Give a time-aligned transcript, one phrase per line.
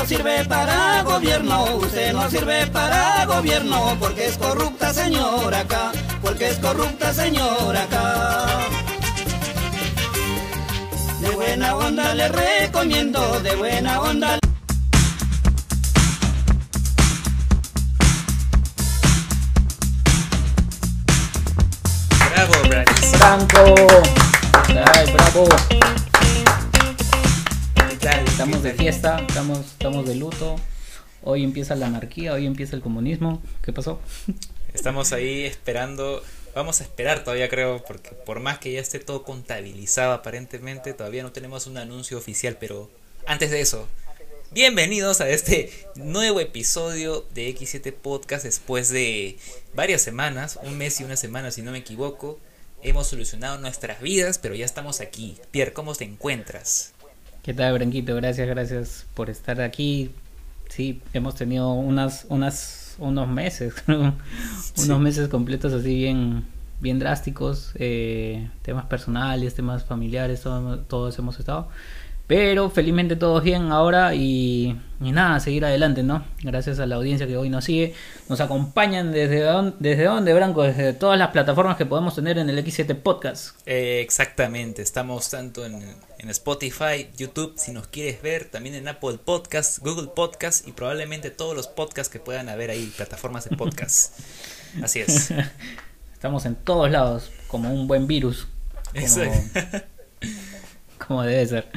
[0.00, 5.92] no sirve para gobierno, usted no sirve para gobierno, porque es corrupta señora acá,
[6.22, 8.46] porque es corrupta señora acá.
[11.20, 14.38] De buena onda le recomiendo, de buena onda.
[22.34, 23.10] Bravo, Bratis.
[23.18, 23.74] Franco.
[24.94, 25.99] Ay, bravo.
[28.40, 30.56] Estamos de fiesta, estamos, estamos de luto.
[31.22, 33.42] Hoy empieza la anarquía, hoy empieza el comunismo.
[33.60, 34.00] ¿Qué pasó?
[34.72, 36.22] Estamos ahí esperando.
[36.54, 41.22] Vamos a esperar todavía, creo, porque por más que ya esté todo contabilizado aparentemente, todavía
[41.22, 42.56] no tenemos un anuncio oficial.
[42.58, 42.90] Pero
[43.26, 43.86] antes de eso,
[44.52, 49.36] bienvenidos a este nuevo episodio de X7 Podcast después de
[49.74, 52.40] varias semanas, un mes y una semana, si no me equivoco.
[52.82, 55.36] Hemos solucionado nuestras vidas, pero ya estamos aquí.
[55.50, 56.94] Pierre, ¿cómo te encuentras?
[57.42, 58.14] ¿Qué tal, Branquito?
[58.16, 60.10] Gracias, gracias por estar aquí.
[60.68, 63.74] Sí, hemos tenido unas, unas, unos meses,
[64.74, 64.84] Sí.
[64.84, 66.44] unos meses completos así bien,
[66.80, 71.68] bien drásticos, eh, temas personales, temas familiares, todo- todos hemos estado.
[72.26, 76.24] Pero felizmente todos bien ahora y, y nada, seguir adelante, ¿no?
[76.44, 77.92] Gracias a la audiencia que hoy nos sigue,
[78.28, 82.48] nos acompañan desde dónde, desde dónde, Branco, desde todas las plataformas que podemos tener en
[82.48, 83.56] el X7 Podcast.
[83.66, 85.82] Eh, exactamente, estamos tanto en,
[86.20, 91.30] en Spotify, YouTube, si nos quieres ver, también en Apple Podcasts, Google Podcasts y probablemente
[91.30, 94.20] todos los podcasts que puedan haber ahí, plataformas de podcast.
[94.82, 95.32] Así es.
[96.12, 98.46] Estamos en todos lados, como un buen virus.
[98.92, 99.86] Como, Exacto.
[101.06, 101.68] como debe ser.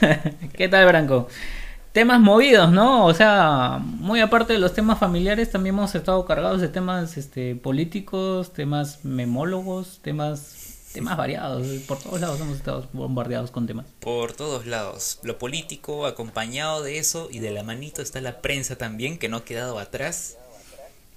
[0.54, 1.28] ¿Qué tal, Branco?
[1.92, 3.04] Temas movidos, ¿no?
[3.04, 7.56] O sea, muy aparte de los temas familiares, también hemos estado cargados de temas este,
[7.56, 10.61] políticos, temas memólogos, temas,
[10.92, 11.66] temas variados.
[11.86, 13.86] Por todos lados hemos estado bombardeados con temas.
[14.00, 15.18] Por todos lados.
[15.22, 19.38] Lo político, acompañado de eso y de la manito está la prensa también, que no
[19.38, 20.36] ha quedado atrás.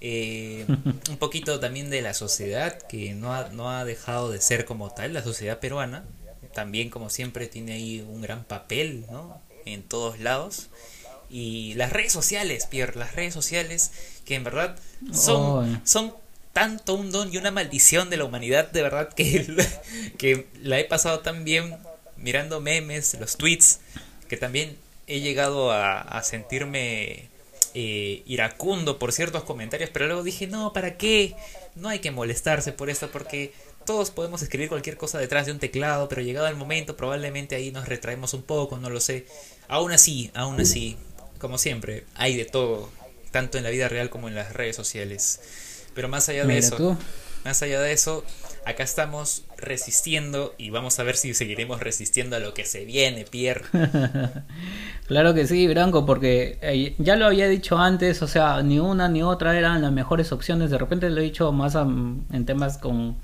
[0.00, 0.66] Eh,
[1.08, 4.90] un poquito también de la sociedad, que no ha, no ha dejado de ser como
[4.90, 6.04] tal, la sociedad peruana.
[6.54, 9.40] También, como siempre, tiene ahí un gran papel, ¿no?
[9.66, 10.68] En todos lados.
[11.28, 13.90] Y las redes sociales, Pierre, las redes sociales,
[14.24, 14.76] que en verdad
[15.12, 16.14] son, son
[16.56, 19.46] tanto un don y una maldición de la humanidad, de verdad, que,
[20.16, 21.76] que la he pasado tan bien
[22.16, 23.80] mirando memes, los tweets,
[24.26, 27.28] que también he llegado a, sentirme
[27.74, 31.36] eh, iracundo por ciertos comentarios, pero luego dije, no, ¿para qué?
[31.74, 33.52] No hay que molestarse por esto, porque
[33.84, 37.70] todos podemos escribir cualquier cosa detrás de un teclado, pero llegado el momento probablemente ahí
[37.70, 39.26] nos retraemos un poco, no lo sé.
[39.68, 40.96] Aún así, aún así,
[41.38, 42.88] como siempre, hay de todo,
[43.30, 45.65] tanto en la vida real como en las redes sociales.
[45.96, 46.96] Pero más allá de Mira eso, tú.
[47.44, 48.24] más allá de eso,
[48.64, 53.24] acá estamos resistiendo y vamos a ver si seguiremos resistiendo a lo que se viene,
[53.24, 53.64] Pierre.
[55.06, 59.08] Claro que sí, Branco, porque eh, ya lo había dicho antes, o sea, ni una
[59.08, 60.70] ni otra eran las mejores opciones.
[60.70, 63.16] De repente lo he dicho más am- en temas con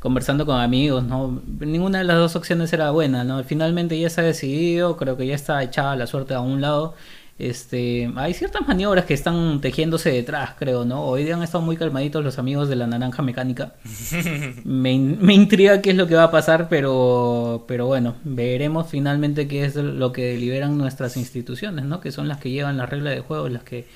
[0.00, 1.42] conversando con amigos, ¿no?
[1.60, 3.42] Ninguna de las dos opciones era buena, ¿no?
[3.44, 6.94] Finalmente ya se ha decidido, creo que ya está echada la suerte a un lado.
[7.38, 11.04] Este, hay ciertas maniobras que están tejiéndose detrás, creo, ¿no?
[11.04, 13.74] Hoy día han estado muy calmaditos los amigos de la naranja mecánica.
[14.64, 18.88] Me, in- me intriga qué es lo que va a pasar, pero, pero bueno, veremos
[18.90, 22.00] finalmente qué es lo que deliberan nuestras instituciones, ¿no?
[22.00, 23.86] Que son las que llevan las reglas de juego, las que,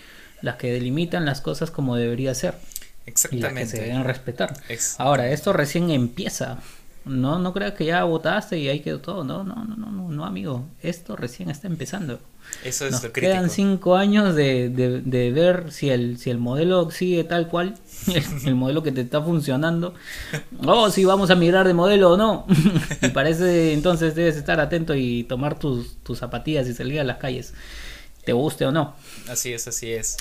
[0.40, 2.54] las que delimitan las cosas como debería ser
[3.06, 3.80] y las que se Exactamente.
[3.80, 4.54] deben respetar.
[4.98, 6.58] Ahora, esto recién empieza.
[7.04, 9.24] No, no creas que ya votaste y ahí quedó todo.
[9.24, 10.64] No, no, no, no, no, no, amigo.
[10.80, 12.20] Esto recién está empezando.
[12.64, 13.32] Eso es Nos lo crítico.
[13.32, 17.76] quedan cinco años de, de, de ver si el, si el modelo sigue tal cual,
[18.06, 19.94] el, el modelo que te está funcionando,
[20.66, 22.46] o si vamos a migrar de modelo o no.
[23.02, 27.16] y parece entonces debes estar atento y tomar tus, tus zapatillas y salir a las
[27.18, 27.52] calles,
[28.24, 28.94] te guste o no.
[29.28, 30.16] Así es, así es.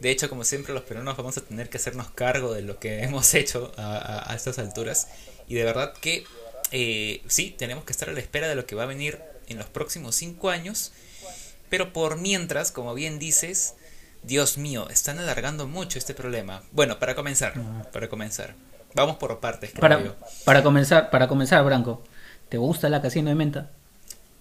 [0.00, 3.02] De hecho, como siempre, los peruanos vamos a tener que hacernos cargo de lo que
[3.02, 5.08] hemos hecho a, a- a estas alturas.
[5.48, 6.24] Y de verdad que
[6.72, 9.18] eh, sí, tenemos que estar a la espera de lo que va a venir
[9.48, 10.92] en los próximos cinco años.
[11.70, 13.74] Pero por mientras, como bien dices,
[14.22, 16.62] Dios mío, están alargando mucho este problema.
[16.72, 17.54] Bueno, para comenzar,
[17.92, 18.54] para comenzar.
[18.94, 20.16] Vamos por partes, creo Para, yo.
[20.44, 22.02] para comenzar, para comenzar, Branco,
[22.48, 23.70] ¿te gusta la casino de menta?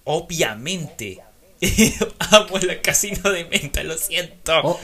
[0.03, 1.19] Obviamente.
[2.31, 4.53] Amo la casino de menta, lo siento.
[4.63, 4.79] Oh,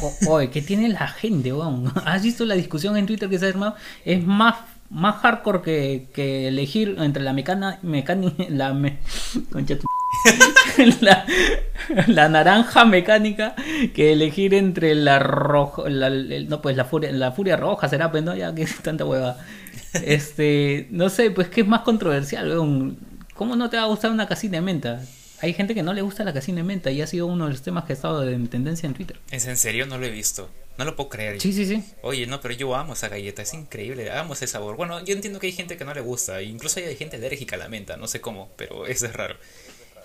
[0.00, 1.92] oh, oye, ¿qué tiene la gente, weón?
[2.06, 3.74] ¿Has visto la discusión en Twitter que se ha armado?
[4.04, 4.56] Es más,
[4.90, 8.98] más hardcore que, que elegir entre la mecana, mecánica, la, me-
[9.52, 9.86] concha tu-
[11.00, 11.24] la,
[12.08, 13.54] la naranja mecánica
[13.94, 18.22] que elegir entre la roja, la, no pues la furia, la furia roja será, pues
[18.24, 19.36] no, ya que tanta hueva.
[20.04, 22.52] Este, no sé, pues que es más controversial.
[23.34, 25.00] ¿Cómo no te va a gustar una casita de menta?
[25.40, 27.52] Hay gente que no le gusta la casina de menta y ha sido uno de
[27.52, 29.18] los temas que ha estado en tendencia en Twitter.
[29.30, 29.86] ¿Es en serio?
[29.86, 30.50] No lo he visto.
[30.76, 31.40] No lo puedo creer.
[31.40, 31.84] Sí, sí, sí.
[32.02, 34.76] Oye, no, pero yo amo esa galleta, es increíble, amo ese sabor.
[34.76, 37.58] Bueno, yo entiendo que hay gente que no le gusta, incluso hay gente alérgica a
[37.58, 39.36] la menta, no sé cómo, pero eso es raro.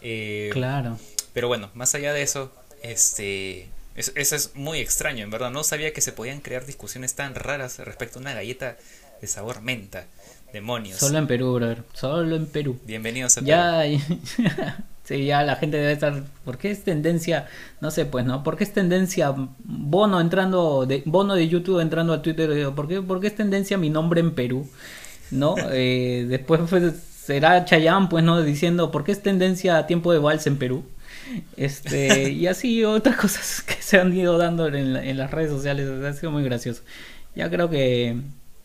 [0.02, 1.00] Eh, claro.
[1.34, 5.52] Pero bueno, más allá de eso, este, eso es muy extraño, en verdad.
[5.52, 8.78] No sabía que se podían crear discusiones tan raras respecto a una galleta
[9.22, 10.06] de sabor menta.
[10.54, 11.00] Demonios.
[11.00, 11.84] Solo en Perú, brother.
[11.94, 12.80] Solo en Perú.
[12.86, 13.84] Bienvenidos a ya,
[15.06, 16.24] sí, ya la gente debe estar.
[16.44, 17.48] ¿Por qué es tendencia?
[17.80, 18.44] No sé, pues, ¿no?
[18.44, 22.70] ¿Por qué es tendencia Bono entrando, de, Bono de YouTube entrando a Twitter?
[22.76, 24.68] ¿Por qué, por qué es tendencia mi nombre en Perú?
[25.32, 25.56] ¿No?
[25.72, 26.62] Eh, después
[27.10, 28.42] será Chayán, pues, ¿no?
[28.42, 30.84] Diciendo, ¿por qué es tendencia tiempo de vals en Perú?
[31.58, 35.88] Este, y así otras cosas que se han ido dando en, en las redes sociales.
[36.04, 36.84] Ha sido muy gracioso.
[37.36, 38.18] Ya creo que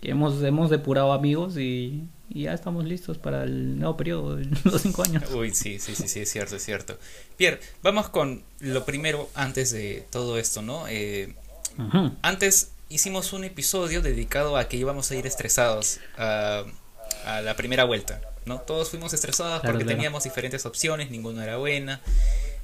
[0.02, 5.02] hemos, hemos depurado amigos y, ya estamos listos para el nuevo periodo de los cinco
[5.02, 5.24] años.
[5.34, 6.96] Uy, sí, sí, sí, sí, es cierto, es cierto.
[7.36, 10.86] Pierre, vamos con lo primero antes de todo esto, ¿no?
[10.88, 11.34] Eh,
[12.22, 16.64] antes hicimos un episodio dedicado a que íbamos a ir estresados a,
[17.24, 18.60] a la primera vuelta, ¿no?
[18.60, 22.00] Todos fuimos estresados porque teníamos diferentes opciones, ninguna era buena.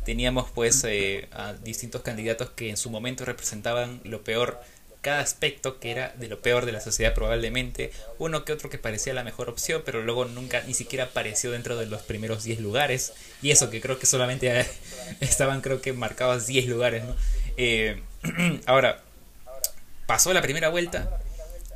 [0.05, 4.61] Teníamos pues eh, a distintos candidatos que en su momento representaban lo peor
[5.07, 8.77] cada aspecto que era de lo peor de la sociedad probablemente, uno que otro que
[8.77, 12.59] parecía la mejor opción, pero luego nunca ni siquiera apareció dentro de los primeros 10
[12.59, 14.67] lugares, y eso que creo que solamente
[15.21, 17.15] estaban creo que marcados 10 lugares, ¿no?
[17.57, 18.03] Eh,
[18.67, 19.01] ahora,
[20.07, 21.21] pasó la primera vuelta,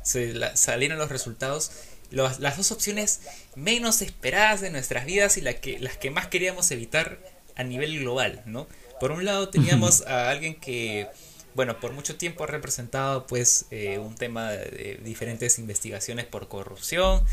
[0.03, 1.71] se salieron los resultados,
[2.09, 3.21] las dos opciones
[3.55, 7.17] menos esperadas de nuestras vidas y la que, las que más queríamos evitar
[7.55, 8.67] a nivel global, ¿no?
[8.99, 11.07] Por un lado teníamos a alguien que
[11.55, 17.23] bueno, por mucho tiempo ha representado pues eh, un tema de, diferentes investigaciones por corrupción,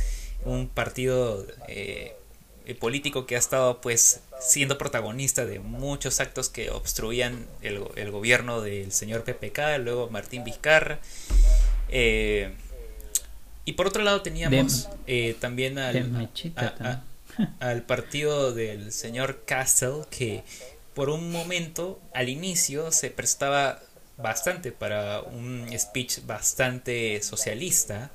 [0.44, 2.16] un partido eh,
[2.78, 8.92] político que ha estado pues siendo protagonista de muchos actos que obstruían el, gobierno del
[8.92, 10.98] señor PPK, luego Martín Vizcarra.
[11.88, 12.52] Eh,
[13.64, 14.88] y por otro lado teníamos
[15.40, 16.30] también al,
[17.60, 20.42] al partido del señor Castle que
[20.98, 23.80] por un momento al inicio se prestaba
[24.18, 28.10] bastante para un speech bastante socialista,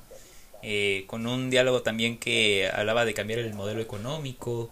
[0.62, 4.70] eh, con un diálogo también que hablaba de cambiar el modelo económico.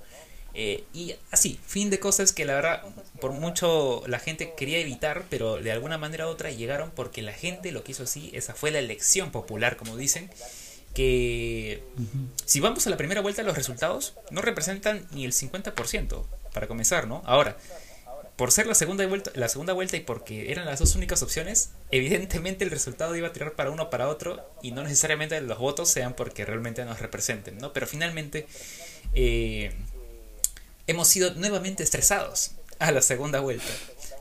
[0.55, 2.83] Eh, y así, fin de cosas que la verdad,
[3.21, 7.33] por mucho la gente quería evitar, pero de alguna manera u otra llegaron porque la
[7.33, 8.31] gente lo quiso así.
[8.35, 10.31] Esa fue la elección popular, como dicen.
[10.95, 11.83] Que
[12.45, 17.09] si vamos a la primera vuelta, los resultados no representan ni el 50%, para comenzar,
[17.09, 17.23] ¿no?
[17.25, 17.57] Ahora,
[18.43, 21.71] por ser la segunda vuelta, la segunda vuelta y porque eran las dos únicas opciones,
[21.93, 25.61] evidentemente el resultado iba a tirar para uno o para otro y no necesariamente los
[25.61, 27.73] votos sean porque realmente nos representen, ¿no?
[27.73, 28.49] Pero finalmente
[29.15, 29.71] eh,
[30.89, 33.73] hemos sido nuevamente estresados a la segunda vuelta.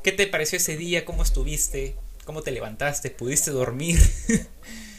[0.03, 1.03] ¿Qué te pareció ese día?
[1.03, 1.95] ¿Cómo estuviste?
[2.23, 3.09] ¿Cómo te levantaste?
[3.09, 3.99] ¿Pudiste dormir?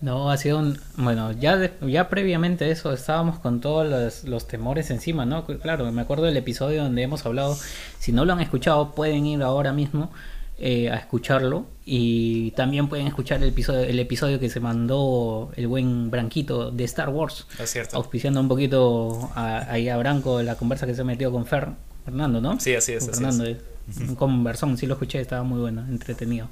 [0.00, 0.78] No, ha sido un...
[0.96, 5.46] Bueno, ya, ya previamente eso estábamos con todos los, los, temores encima, ¿no?
[5.46, 7.56] Claro, me acuerdo del episodio donde hemos hablado,
[7.98, 10.10] si no lo han escuchado pueden ir ahora mismo
[10.58, 15.66] eh, a escucharlo y también pueden escuchar el episodio, el episodio que se mandó el
[15.66, 17.96] buen Branquito de Star Wars, es cierto.
[17.98, 21.68] auspiciando un poquito ahí a Branco la conversa que se metió con Fer,
[22.06, 22.58] Fernando, ¿no?
[22.58, 23.04] Sí, así es.
[23.04, 23.58] Fernando, es.
[24.00, 26.48] Un conversón, sí lo escuché, estaba muy bueno, entretenido.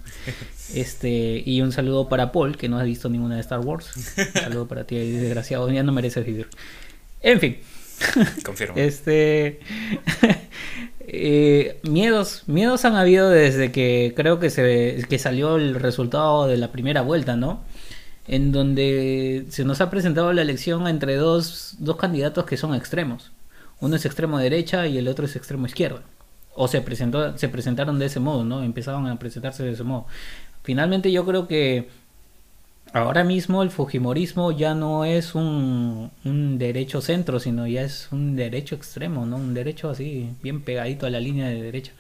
[0.72, 3.90] Este, y un saludo para Paul, que no ha visto ninguna de Star Wars.
[4.16, 6.48] Un saludo para ti, desgraciado, ya no mereces vivir.
[7.20, 7.58] En fin.
[8.44, 8.76] Confirmo.
[8.76, 9.58] Este.
[11.00, 16.56] eh, miedos, miedos han habido desde que creo que se que salió el resultado de
[16.56, 17.64] la primera vuelta, ¿no?
[18.28, 23.32] En donde se nos ha presentado la elección entre dos, dos candidatos que son extremos.
[23.80, 26.02] Uno es extremo derecha y el otro es extremo izquierda
[26.54, 30.06] o se presentó se presentaron de ese modo no empezaban a presentarse de ese modo.
[30.62, 31.88] Finalmente yo creo que
[32.92, 38.36] ahora mismo el fujimorismo ya no es un, un derecho centro sino ya es un
[38.36, 41.92] derecho extremo no un derecho así bien pegadito a la línea de derecha.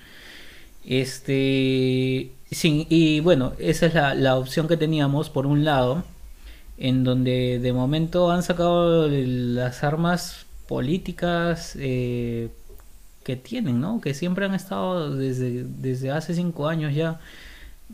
[0.86, 6.04] Este sí, y bueno esa es la, la opción que teníamos por un lado
[6.78, 12.48] en donde de momento han sacado las armas políticas eh,
[13.24, 14.00] que tienen, ¿no?
[14.00, 17.20] Que siempre han estado desde, desde hace cinco años ya,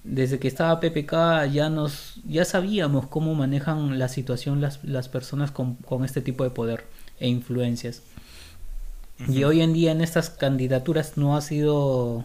[0.05, 5.51] desde que estaba PPK ya nos, ya sabíamos cómo manejan la situación las, las personas
[5.51, 6.85] con, con este tipo de poder
[7.19, 8.03] e influencias.
[9.29, 12.25] Y hoy en día en estas candidaturas no ha sido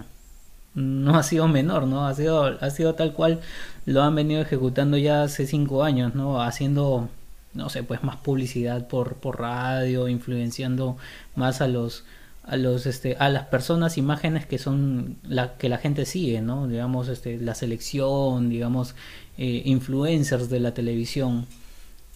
[0.75, 2.05] no ha sido menor, ¿no?
[2.07, 3.39] Ha sido, ha sido tal cual
[3.85, 6.41] lo han venido ejecutando ya hace cinco años, ¿no?
[6.41, 7.09] Haciendo,
[7.53, 10.97] no sé, pues más publicidad por, por radio, influenciando
[11.35, 12.03] más a los
[12.47, 16.67] a los este a las personas imágenes que son la que la gente sigue no
[16.67, 18.95] digamos este la selección digamos
[19.37, 21.47] eh, influencers de la televisión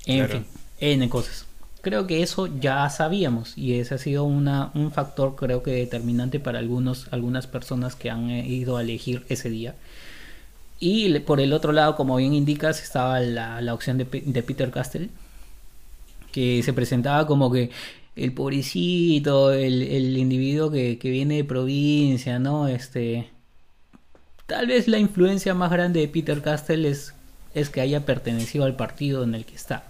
[0.05, 0.45] en fin
[0.79, 1.45] n cosas.
[1.81, 6.39] Creo que eso ya sabíamos y ese ha sido una, un factor creo que determinante
[6.39, 9.75] para algunos algunas personas que han eh, ido a elegir ese día.
[10.79, 14.71] Y por el otro lado como bien indicas estaba la, la opción de, de Peter
[14.71, 15.09] Castell
[16.31, 17.71] que se presentaba como que
[18.19, 22.67] el pobrecito, el, el individuo que, que, viene de provincia, ¿no?
[22.67, 23.29] Este.
[24.45, 27.13] Tal vez la influencia más grande de Peter Castell es,
[27.53, 29.83] es que haya pertenecido al partido en el que está.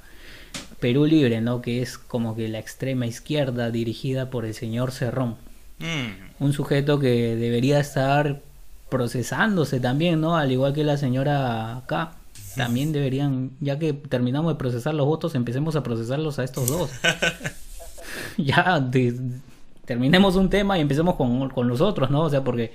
[0.80, 1.62] Perú Libre, ¿no?
[1.62, 5.36] Que es como que la extrema izquierda dirigida por el señor Cerrón.
[5.80, 6.44] Mm.
[6.44, 8.42] Un sujeto que debería estar
[8.90, 10.36] procesándose también, ¿no?
[10.36, 12.14] Al igual que la señora acá.
[12.56, 16.92] También deberían, ya que terminamos de procesar los votos, empecemos a procesarlos a estos dos.
[18.44, 18.90] ya
[19.86, 22.22] terminemos un tema y empecemos con, con, los otros, ¿no?
[22.22, 22.74] O sea, porque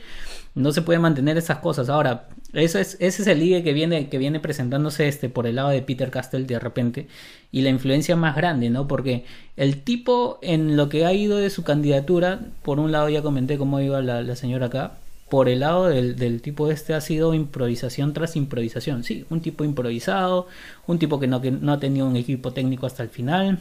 [0.55, 1.89] no se puede mantener esas cosas.
[1.89, 5.57] Ahora, eso es, ese es el ligue que viene, que viene presentándose este por el
[5.57, 7.09] lado de Peter Castell de repente
[7.51, 8.87] y la influencia más grande, ¿no?
[8.87, 9.25] Porque
[9.57, 13.59] el tipo en lo que ha ido de su candidatura, por un lado ya comenté
[13.59, 14.95] cómo iba la, la señora acá,
[15.29, 19.05] por el lado del, del, tipo este ha sido improvisación tras improvisación.
[19.05, 20.47] Sí, un tipo improvisado,
[20.87, 23.59] un tipo que no, que no ha tenido un equipo técnico hasta el final,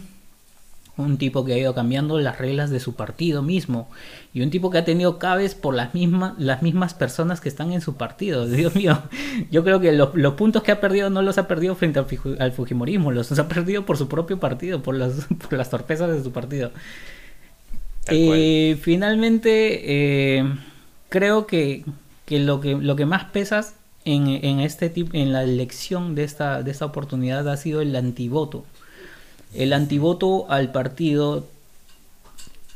[0.95, 3.89] un tipo que ha ido cambiando las reglas de su partido mismo
[4.31, 7.73] y un tipo que ha tenido cabes por las mismas las mismas personas que están
[7.73, 8.45] en su partido.
[8.47, 9.01] Dios mío
[9.50, 12.07] yo creo que los, los puntos que ha perdido no los ha perdido frente al,
[12.39, 16.23] al, fujimorismo los ha perdido por su propio partido por las por las torpezas de
[16.23, 16.71] su partido.
[18.07, 19.81] Eh, finalmente
[20.38, 20.53] eh,
[21.09, 21.85] creo que,
[22.25, 26.23] que lo que lo que más pesas en, en este tipo en la elección de
[26.23, 28.65] esta de esta oportunidad ha sido el antivoto
[29.53, 31.48] el antivoto al partido,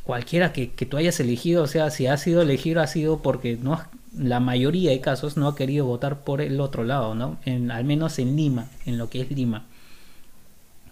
[0.03, 3.81] cualquiera que, tú hayas elegido, o sea, si ha sido elegido ha sido porque no
[4.17, 7.37] la mayoría de casos no ha querido votar por el otro lado, ¿no?
[7.45, 9.65] En, al menos en Lima, en lo que es Lima.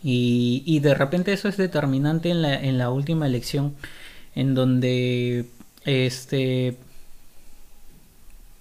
[0.04, 3.74] Y, y de repente eso es determinante en la, en la última elección,
[4.36, 5.48] en donde
[5.86, 6.78] este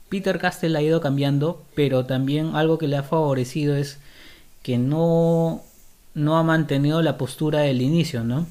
[0.09, 3.99] Peter Castell ha ido cambiando, pero también algo que le ha favorecido es
[4.63, 5.63] que no
[6.15, 8.47] no ha mantenido la postura del inicio, ¿no?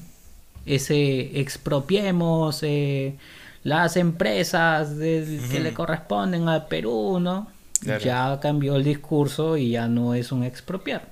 [0.66, 3.16] Ese expropiemos eh,
[3.62, 7.48] las empresas que le corresponden al Perú, ¿no?
[7.82, 11.08] Ya cambió el discurso y ya no es un expropiar.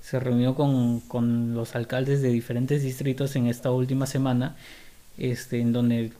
[0.00, 4.56] Se reunió con, con los alcaldes de diferentes distritos en esta última semana,
[5.16, 6.12] este, en donde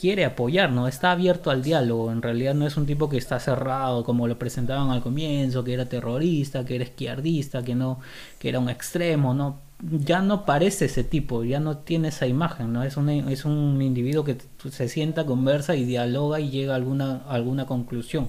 [0.00, 0.88] quiere apoyar, ¿no?
[0.88, 4.38] Está abierto al diálogo, en realidad no es un tipo que está cerrado como lo
[4.38, 8.00] presentaban al comienzo, que era terrorista, que era izquierdista, que no,
[8.38, 9.58] que era un extremo, ¿no?
[9.82, 12.82] Ya no parece ese tipo, ya no tiene esa imagen, ¿no?
[12.82, 14.38] Es un, es un individuo que
[14.70, 18.28] se sienta, conversa y dialoga y llega a alguna, alguna conclusión.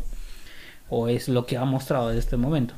[0.89, 2.73] O es lo que ha mostrado en este momento.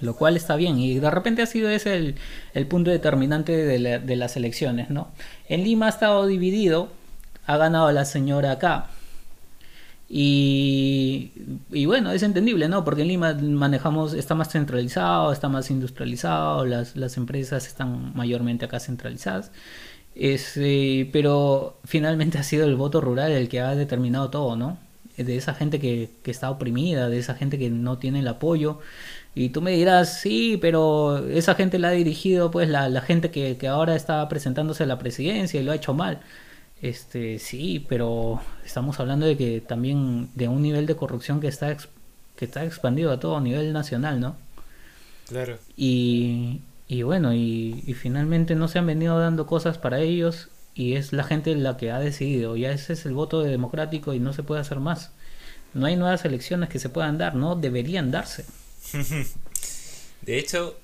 [0.00, 2.16] Lo cual está bien y de repente ha sido ese el,
[2.54, 5.08] el punto determinante de, de las elecciones, ¿no?
[5.48, 6.90] En Lima ha estado dividido,
[7.46, 8.88] ha ganado la señora acá.
[10.08, 11.32] Y,
[11.86, 12.84] bueno, es entendible, ¿no?
[12.84, 18.64] Porque en Lima manejamos, está más centralizado, está más industrializado, las, las empresas están mayormente
[18.66, 19.50] acá centralizadas.
[20.16, 24.78] Eh, pero finalmente ha sido el voto rural el que ha determinado todo, ¿no?
[25.16, 28.80] De esa gente que, que está oprimida, de esa gente que no tiene el apoyo.
[29.34, 33.30] Y tú me dirás, sí, pero esa gente la ha dirigido pues la, la gente
[33.30, 36.20] que, que ahora está presentándose a la presidencia y lo ha hecho mal.
[36.84, 41.74] Este, sí, pero estamos hablando de que también de un nivel de corrupción que está
[42.36, 44.36] que está expandido a todo nivel nacional, ¿no?
[45.26, 45.58] Claro.
[45.78, 50.96] Y, y bueno, y, y, finalmente no se han venido dando cosas para ellos y
[50.96, 52.54] es la gente la que ha decidido.
[52.54, 55.10] Ya ese es el voto democrático y no se puede hacer más.
[55.72, 58.44] No hay nuevas elecciones que se puedan dar, no deberían darse.
[60.20, 60.78] de hecho,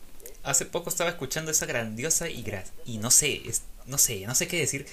[0.45, 3.43] hace poco estaba escuchando esa grandiosa y, gra y no sé,
[3.85, 4.87] no sé, no sé qué decir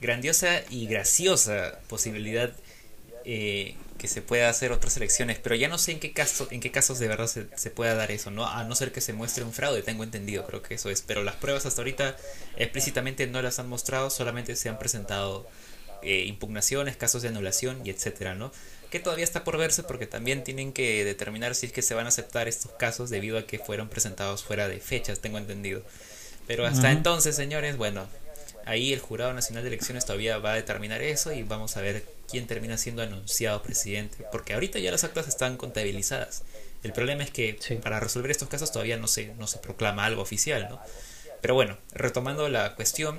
[0.00, 2.52] grandiosa y graciosa posibilidad
[3.24, 6.60] eh, que se pueda hacer otras elecciones, pero ya no sé en qué caso, en
[6.60, 8.46] qué casos de verdad se, se, pueda dar eso, ¿no?
[8.46, 11.02] A no ser que se muestre un fraude, tengo entendido, creo que eso es.
[11.02, 12.16] Pero las pruebas hasta ahorita
[12.56, 15.48] explícitamente no las han mostrado, solamente se han presentado
[16.02, 18.52] eh, impugnaciones, casos de anulación y etcétera, ¿no?
[18.88, 22.06] Que todavía está por verse porque también tienen que determinar si es que se van
[22.06, 25.82] a aceptar estos casos debido a que fueron presentados fuera de fechas, tengo entendido.
[26.46, 28.06] Pero hasta entonces, señores, bueno,
[28.68, 32.04] Ahí el Jurado Nacional de Elecciones todavía va a determinar eso y vamos a ver
[32.30, 34.26] quién termina siendo anunciado presidente.
[34.30, 36.42] Porque ahorita ya las actas están contabilizadas.
[36.82, 37.76] El problema es que sí.
[37.76, 40.78] para resolver estos casos todavía no se, no se proclama algo oficial, ¿no?
[41.40, 43.18] Pero bueno, retomando la cuestión,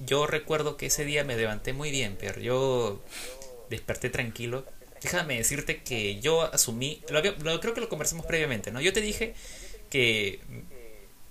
[0.00, 3.02] yo recuerdo que ese día me levanté muy bien, pero yo
[3.70, 4.66] desperté tranquilo.
[5.00, 8.82] Déjame decirte que yo asumí, lo, creo que lo conversamos previamente, ¿no?
[8.82, 9.32] Yo te dije
[9.88, 10.40] que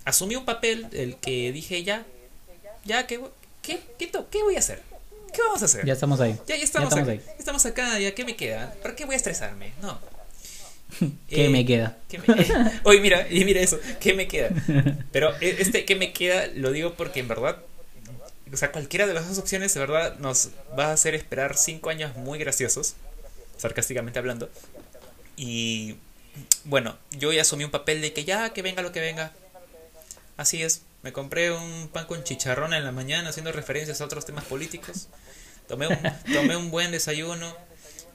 [0.06, 2.08] asumí un papel, el que dije ya,
[2.84, 3.22] ya, ¿qué,
[3.70, 4.82] qué, qué, qué voy a hacer?
[5.34, 5.86] ¿Qué vamos a hacer?
[5.86, 6.36] Ya estamos ahí.
[6.48, 7.22] Ya, ya estamos, acá, ahí.
[7.38, 8.74] Estamos acá, ya, ¿qué me queda?
[8.82, 9.74] ¿Para qué voy a estresarme?
[9.82, 10.00] No.
[11.30, 11.98] ¿Qué me queda?
[12.84, 14.50] Oye, mira, y mira eso, ¿qué me queda?
[15.12, 16.48] Pero e, este ¿qué me queda?
[16.56, 17.58] Lo digo porque en verdad,
[18.52, 21.92] o sea, cualquiera de las dos opciones, de verdad, nos va a hacer esperar cinco
[21.92, 22.96] años muy graciosos,
[23.58, 24.50] sarcásticamente hablando.
[25.38, 25.98] Y
[26.64, 29.32] bueno, yo ya asumí un papel de que ya, que venga lo que venga.
[30.38, 34.26] Así es, me compré un pan con chicharrón en la mañana haciendo referencias a otros
[34.26, 35.10] temas políticos.
[35.68, 35.98] Tomé un,
[36.34, 37.56] tomé un buen desayuno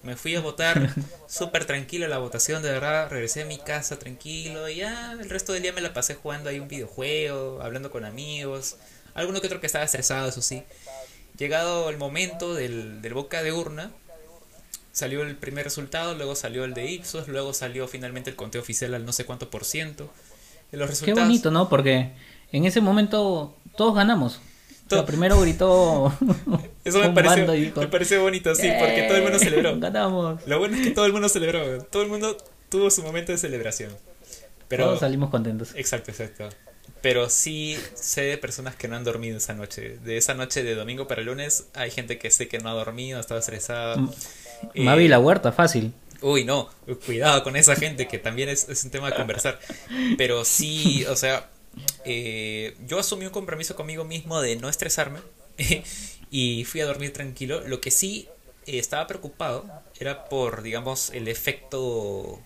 [0.05, 0.91] me fui a votar
[1.27, 3.09] súper tranquilo la votación, de verdad.
[3.09, 6.51] Regresé a mi casa tranquilo y ya el resto del día me la pasé jugando
[6.51, 8.77] ahí un videojuego, hablando con amigos.
[9.15, 10.63] Alguno que otro que estaba estresado, eso sí.
[11.39, 13.91] Llegado el momento del, del boca de urna,
[14.93, 18.95] salió el primer resultado, luego salió el de Ipsos, luego salió finalmente el conteo oficial
[18.95, 20.13] al no sé cuánto por ciento.
[20.71, 21.19] Los resultados...
[21.19, 21.71] Qué bonito, ¿no?
[21.71, 22.13] Porque
[22.55, 24.41] en ese momento todos ganamos.
[24.91, 26.17] Lo primero gritó.
[26.85, 29.79] Eso me pareció, me pareció bonito, sí, porque todo el mundo celebró.
[29.81, 30.47] Ganamos.
[30.47, 31.83] Lo bueno es que todo el mundo celebró.
[31.85, 32.37] Todo el mundo
[32.69, 33.91] tuvo su momento de celebración.
[34.69, 35.73] Pero, Todos salimos contentos.
[35.75, 36.49] Exacto, exacto.
[37.01, 39.99] Pero sí sé de personas que no han dormido esa noche.
[40.05, 43.19] De esa noche de domingo para lunes hay gente que sé que no ha dormido,
[43.19, 43.97] estaba estresada.
[44.75, 45.93] Mavi la huerta, fácil.
[46.21, 46.71] Uy, no,
[47.05, 49.59] cuidado con esa gente que también es, es un tema de conversar.
[50.17, 51.51] Pero sí, o sea,
[52.05, 55.21] eh, yo asumí un compromiso conmigo mismo de no estresarme
[56.31, 57.61] y fui a dormir tranquilo.
[57.67, 58.29] Lo que sí
[58.67, 59.65] eh, estaba preocupado
[59.99, 62.41] era por, digamos, el efecto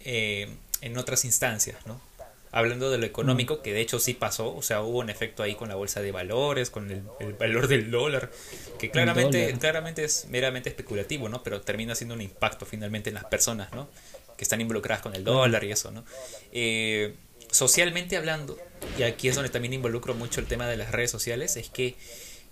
[0.00, 0.48] eh,
[0.80, 2.00] en otras instancias, ¿no?
[2.50, 5.54] Hablando de lo económico, que de hecho sí pasó, o sea, hubo un efecto ahí
[5.54, 8.30] con la bolsa de valores, con el, valor del dólar,
[8.78, 11.42] que claramente, claramente es meramente especulativo, ¿no?
[11.42, 13.90] Pero termina siendo un impacto finalmente en las personas, ¿no?
[14.38, 16.04] Que están involucradas con el dólar y eso, ¿no?
[16.50, 17.14] Eh,
[17.50, 18.58] socialmente hablando,
[18.98, 21.96] y aquí es donde también involucro mucho el tema de las redes sociales, es que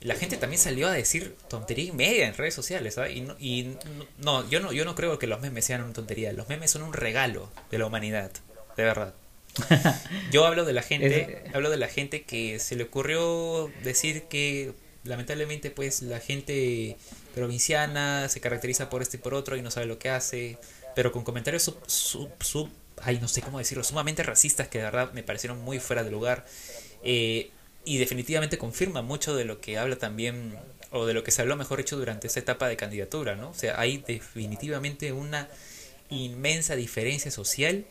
[0.01, 3.77] la gente también salió a decir tontería y media en redes sociales, Y, no, y
[4.19, 6.83] no, yo no, yo no creo que los memes sean una tontería, los memes son
[6.83, 8.31] un regalo de la humanidad,
[8.77, 9.15] de verdad.
[10.31, 14.75] Yo hablo de la gente, hablo de la gente que se le ocurrió decir que
[15.05, 16.99] lamentablemente pues la gente
[17.35, 20.59] provinciana se caracteriza por este y por otro y no sabe lo que hace,
[20.95, 22.69] pero con comentarios sub, sub
[23.03, 26.11] ay, no sé cómo decirlo, sumamente racistas que de verdad me parecieron muy fuera de
[26.11, 26.47] lugar.
[27.03, 27.51] Eh,
[27.85, 30.59] y definitivamente confirma mucho de lo que habla también,
[30.91, 33.51] o de lo que se habló, mejor hecho, durante esa etapa de candidatura, ¿no?
[33.51, 35.49] O sea, hay definitivamente una
[36.11, 37.87] inmensa diferencia social,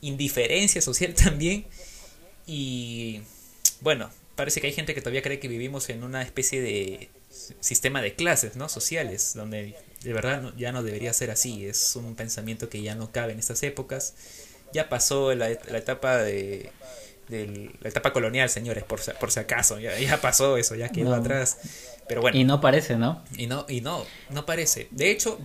[0.00, 1.66] indiferencia social también,
[2.46, 3.22] y
[3.80, 7.10] bueno, parece que hay gente que todavía cree que vivimos en una especie de
[7.60, 8.68] sistema de clases, ¿no?
[8.68, 13.12] Sociales, donde de verdad ya no debería ser así, es un pensamiento que ya no
[13.12, 14.14] cabe en estas épocas.
[14.72, 16.70] Ya pasó la, etapa de,
[17.28, 21.58] la etapa colonial, señores, por, por si acaso, ya, ya pasó eso, ya quedó atrás.
[22.08, 22.38] Pero bueno.
[22.38, 23.22] Y no parece, ¿no?
[23.36, 24.88] Y no, y no, no parece.
[24.90, 25.38] De hecho,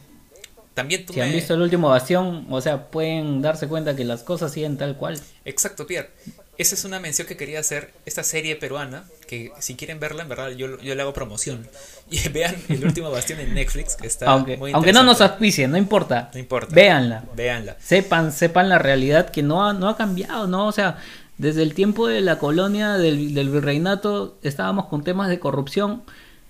[0.74, 4.24] también tú si han visto el último bastión, o sea, pueden darse cuenta que las
[4.24, 5.20] cosas siguen tal cual.
[5.44, 6.12] Exacto, Pierre.
[6.58, 7.94] Esa es una mención que quería hacer.
[8.06, 11.68] Esta serie peruana, que si quieren verla, en verdad, yo, yo le hago promoción.
[12.10, 15.78] Y vean El último bastión en Netflix, que está aunque, Aunque no nos auspicien, no
[15.78, 16.32] importa.
[16.34, 16.74] No importa.
[16.74, 17.26] Véanla.
[17.36, 17.76] Véanla.
[17.80, 20.68] Sepan, sepan la realidad que no ha, no ha cambiado, ¿no?
[20.68, 20.98] O sea,
[21.38, 26.04] desde el tiempo de la colonia del, del virreinato estábamos con temas de corrupción.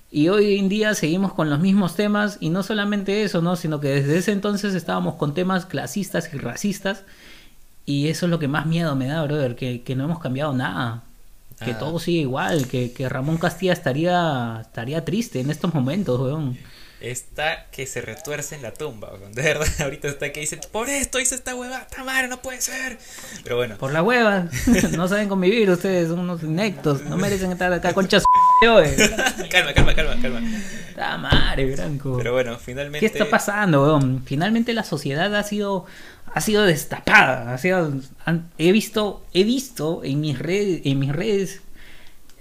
[0.09, 3.57] Y hoy en día seguimos con los mismos temas y no solamente eso, ¿no?
[3.57, 7.03] sino que desde ese entonces estábamos con temas clasistas y racistas
[7.87, 10.53] y eso es lo que más miedo me da, brother, que, que no hemos cambiado
[10.53, 11.03] nada.
[11.63, 11.79] Que ah.
[11.79, 16.57] todo sigue igual, que, que, Ramón Castilla estaría, estaría triste en estos momentos, weón.
[16.99, 19.31] Está que se retuerce en la tumba, weón.
[19.31, 22.59] De verdad, ahorita está que dice, por esto hice esta hueva, esta madre, no puede
[22.59, 22.97] ser.
[23.43, 23.77] Pero bueno.
[23.77, 24.49] Por la hueva,
[24.97, 28.23] no saben convivir ustedes, son unos inectos, no merecen estar acá con chas...
[29.49, 30.41] calma, calma, calma, calma.
[30.89, 32.17] Está madre, Branco.
[32.17, 32.99] Pero bueno, finalmente...
[32.99, 34.23] ¿Qué está pasando, weón?
[34.25, 35.85] Finalmente la sociedad ha sido
[36.37, 37.53] ha sido destapada.
[37.53, 37.91] Ha sido,
[38.57, 41.61] he visto, he visto en mis redes, en mis redes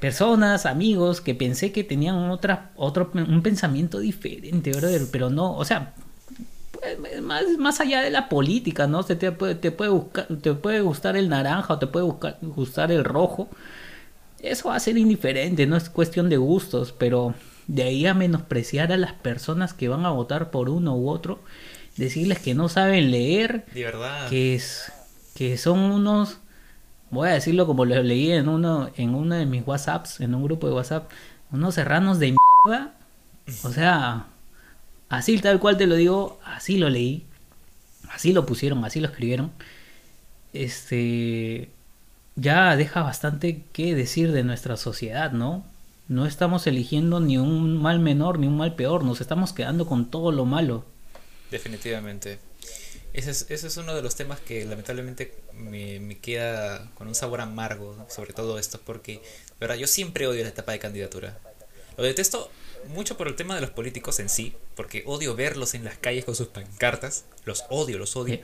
[0.00, 4.72] personas, amigos que pensé que tenían otra, otro, un pensamiento diferente,
[5.10, 5.94] pero no, o sea,
[6.72, 9.02] pues, más, más allá de la política, ¿no?
[9.02, 12.92] te, puede, te, puede buscar, te puede gustar el naranja o te puede buscar, gustar
[12.92, 13.48] el rojo.
[14.42, 17.34] Eso va a ser indiferente, no es cuestión de gustos, pero
[17.66, 21.40] de ahí a menospreciar a las personas que van a votar por uno u otro
[21.96, 24.28] decirles que no saben leer, de verdad.
[24.28, 24.92] que es
[25.34, 26.38] que son unos
[27.10, 30.42] voy a decirlo como lo leí en uno en uno de mis WhatsApps, en un
[30.42, 31.10] grupo de WhatsApp,
[31.50, 32.92] unos serranos de mierda.
[33.62, 34.26] O sea,
[35.08, 37.24] así tal cual te lo digo, así lo leí.
[38.10, 39.52] Así lo pusieron, así lo escribieron.
[40.52, 41.70] Este
[42.36, 45.64] ya deja bastante que decir de nuestra sociedad, ¿no?
[46.08, 50.06] No estamos eligiendo ni un mal menor ni un mal peor, nos estamos quedando con
[50.10, 50.84] todo lo malo.
[51.50, 52.38] Definitivamente.
[53.12, 57.14] Ese es, ese es uno de los temas que lamentablemente me, me, queda con un
[57.14, 59.22] sabor amargo sobre todo esto, porque,
[59.58, 61.38] verdad, yo siempre odio la etapa de candidatura.
[61.96, 62.50] Lo detesto
[62.88, 66.24] mucho por el tema de los políticos en sí, porque odio verlos en las calles
[66.24, 68.40] con sus pancartas, los odio, los odio.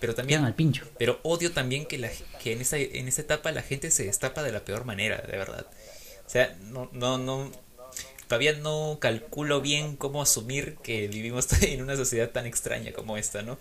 [0.00, 0.84] Pero también al pincho.
[0.98, 2.10] Pero odio también que, la,
[2.42, 5.36] que en, esa, en esa etapa la gente se destapa de la peor manera, de
[5.36, 5.66] verdad.
[6.26, 7.52] O sea, no, no, no,
[8.32, 13.42] todavía no calculo bien cómo asumir que vivimos en una sociedad tan extraña como esta,
[13.42, 13.58] ¿no?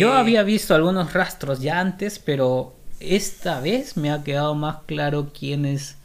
[0.00, 5.30] Yo había visto algunos rastros ya antes, pero esta vez me ha quedado más claro
[5.38, 5.96] quiénes,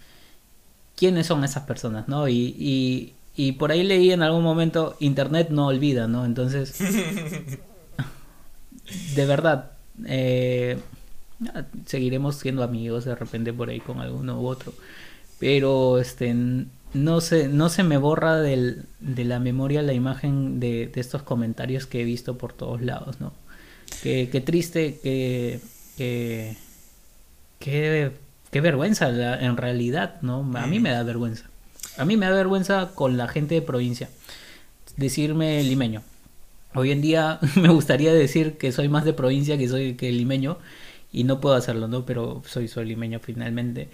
[0.97, 2.27] quiénes son esas personas, ¿no?
[2.27, 6.25] Y, y, y por ahí leí en algún momento, Internet no olvida, ¿no?
[6.25, 6.77] Entonces,
[9.15, 9.71] de verdad,
[10.05, 10.77] eh,
[11.85, 14.73] seguiremos siendo amigos de repente por ahí con alguno u otro.
[15.39, 16.35] Pero este
[16.93, 21.21] no se, no se me borra del, de la memoria la imagen de, de, estos
[21.21, 23.33] comentarios que he visto por todos lados, ¿no?
[24.01, 25.59] Qué, qué triste, qué,
[25.97, 26.55] qué,
[27.59, 30.49] qué, vergüenza en realidad, ¿no?
[30.55, 31.45] A mí me da vergüenza.
[31.97, 34.09] A mí me da vergüenza con la gente de provincia.
[34.95, 36.01] Decirme limeño.
[36.75, 40.57] Hoy en día me gustaría decir que soy más de provincia que soy que limeño
[41.11, 42.05] y no puedo hacerlo, ¿no?
[42.05, 43.89] Pero soy, soy limeño finalmente.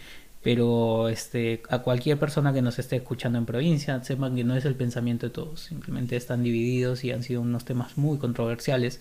[0.45, 4.63] Pero este, a cualquier persona que nos esté escuchando en provincia, sepan que no es
[4.65, 5.62] el pensamiento de todos.
[5.62, 8.99] Simplemente están divididos y han sido unos temas muy controversiales.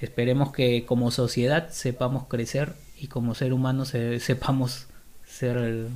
[0.00, 3.84] Esperemos que como sociedad sepamos crecer y como ser humano
[4.18, 4.88] sepamos
[5.24, 5.86] ser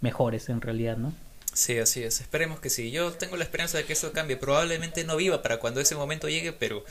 [0.00, 1.12] mejores en realidad, ¿no?
[1.52, 2.20] Sí, así es.
[2.20, 2.92] Esperemos que sí.
[2.92, 4.36] Yo tengo la esperanza de que eso cambie.
[4.36, 6.84] Probablemente no viva para cuando ese momento llegue, pero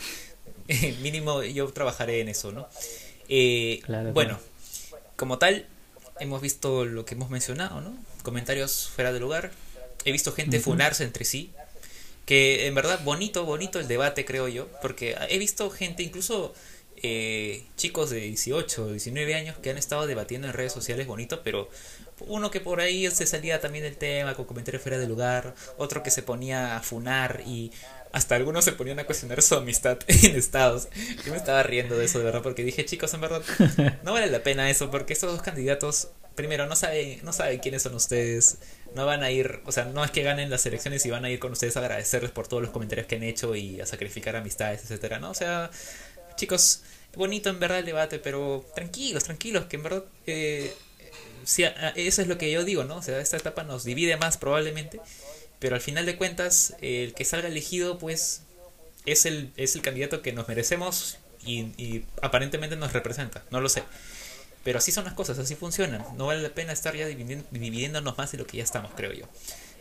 [1.02, 2.68] mínimo yo trabajaré en eso, ¿no?
[3.30, 3.80] Eh,
[4.14, 4.38] bueno,
[5.16, 5.66] como tal,
[6.20, 7.96] hemos visto lo que hemos mencionado, ¿no?
[8.24, 9.52] Comentarios fuera de lugar.
[10.06, 11.52] He visto gente funarse entre sí.
[12.26, 14.68] Que en verdad bonito, bonito el debate, creo yo.
[14.82, 16.54] Porque he visto gente, incluso
[16.98, 21.70] eh, chicos de 18, 19 años que han estado debatiendo en redes sociales bonito, pero
[22.22, 26.04] uno que por ahí se salía también del tema con comentarios fuera de lugar, otro
[26.04, 27.72] que se ponía a funar y
[28.12, 30.88] hasta algunos se ponían a cuestionar su amistad en estados.
[31.26, 33.42] Yo me estaba riendo de eso de verdad porque dije, chicos, en verdad
[34.04, 37.84] no vale la pena eso porque estos dos candidatos primero no saben no saben quiénes
[37.84, 38.58] son ustedes,
[38.96, 41.30] no van a ir, o sea, no es que ganen las elecciones y van a
[41.30, 44.36] ir con ustedes a agradecerles por todos los comentarios que han hecho y a sacrificar
[44.36, 45.32] amistades, etcétera, ¿no?
[45.32, 45.70] O sea,
[46.36, 46.84] chicos,
[47.16, 50.74] bonito en verdad el debate, pero tranquilos, tranquilos, que en verdad eh,
[51.46, 51.64] sí,
[51.96, 52.98] eso es lo que yo digo, ¿no?
[52.98, 55.00] O sea, esta etapa nos divide más probablemente,
[55.60, 58.42] pero al final de cuentas, el que salga elegido, pues,
[59.06, 63.70] es el, es el candidato que nos merecemos y, y aparentemente nos representa, no lo
[63.70, 63.84] sé.
[64.64, 66.06] Pero así son las cosas, así funcionan.
[66.18, 69.28] No vale la pena estar ya dividiéndonos más de lo que ya estamos, creo yo.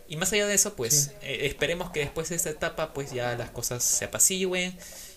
[0.08, 3.36] Y más allá de eso, pues eh, esperemos que después de esta etapa, pues ya
[3.36, 4.76] las cosas se apacigüen,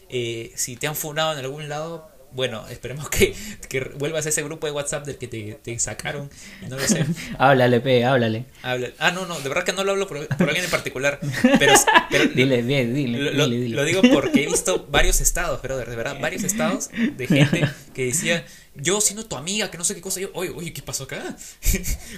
[0.09, 3.33] eh, si te han funado en algún lado, bueno, esperemos que,
[3.69, 6.29] que, vuelvas a ese grupo de WhatsApp del que te, sacaron.
[6.69, 7.05] No lo sé.
[7.39, 8.45] háblale, pe, háblale.
[8.61, 11.19] Ah, no, no, de verdad que no lo hablo por, alguien en particular.
[11.59, 11.73] Pero,
[12.35, 16.19] dile, bien, dile, lo, dile, lo, digo porque he visto varios estados, pero de verdad,
[16.19, 18.45] varios estados de gente que decía,
[18.75, 21.37] yo siendo tu amiga, que no sé qué cosa, yo, oye, oye, ¿qué pasó acá?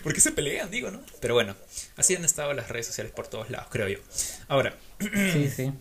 [0.04, 0.72] ¿Por qué se pelean?
[0.72, 1.02] Digo, ¿no?
[1.20, 1.56] Pero bueno,
[1.96, 4.00] así han estado las redes sociales por todos lados, creo yo.
[4.48, 4.76] Ahora.
[5.00, 5.72] sí, sí.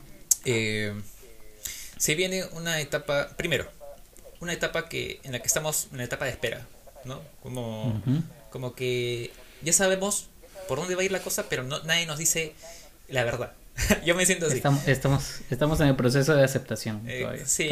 [0.44, 0.92] Eh,
[1.96, 3.70] se viene una etapa, primero,
[4.40, 6.66] una etapa que en la que estamos en la etapa de espera,
[7.04, 7.20] ¿no?
[7.42, 8.02] Como,
[8.50, 9.30] como que
[9.62, 10.28] ya sabemos
[10.68, 12.54] por dónde va a ir la cosa, pero no, nadie nos dice
[13.08, 13.52] la verdad.
[14.04, 14.56] Yo me siento así.
[14.56, 17.02] Estamos, estamos, estamos en el proceso de aceptación.
[17.06, 17.68] Eh, sí.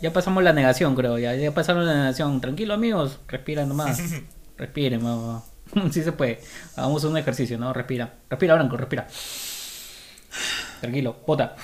[0.00, 1.18] ya pasamos la negación, creo.
[1.18, 2.40] Ya, ya pasamos la negación.
[2.40, 3.18] Tranquilo, amigos.
[3.28, 4.00] Respira nomás.
[4.58, 5.44] Respiren, vamos.
[5.90, 6.38] Sí se puede.
[6.76, 7.72] Hagamos un ejercicio, ¿no?
[7.72, 8.12] Respira.
[8.28, 9.08] Respira, Branco, respira.
[10.82, 11.56] Tranquilo, bota.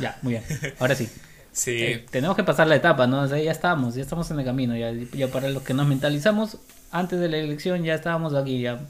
[0.00, 0.44] Ya, muy bien.
[0.80, 1.08] Ahora sí.
[1.52, 1.82] Sí.
[1.82, 3.26] Eh, tenemos que pasar la etapa, ¿no?
[3.26, 4.76] ya estamos, ya estamos en el camino.
[4.76, 6.56] Ya, ya para los que nos mentalizamos,
[6.90, 8.60] antes de la elección ya estábamos aquí.
[8.60, 8.80] Ya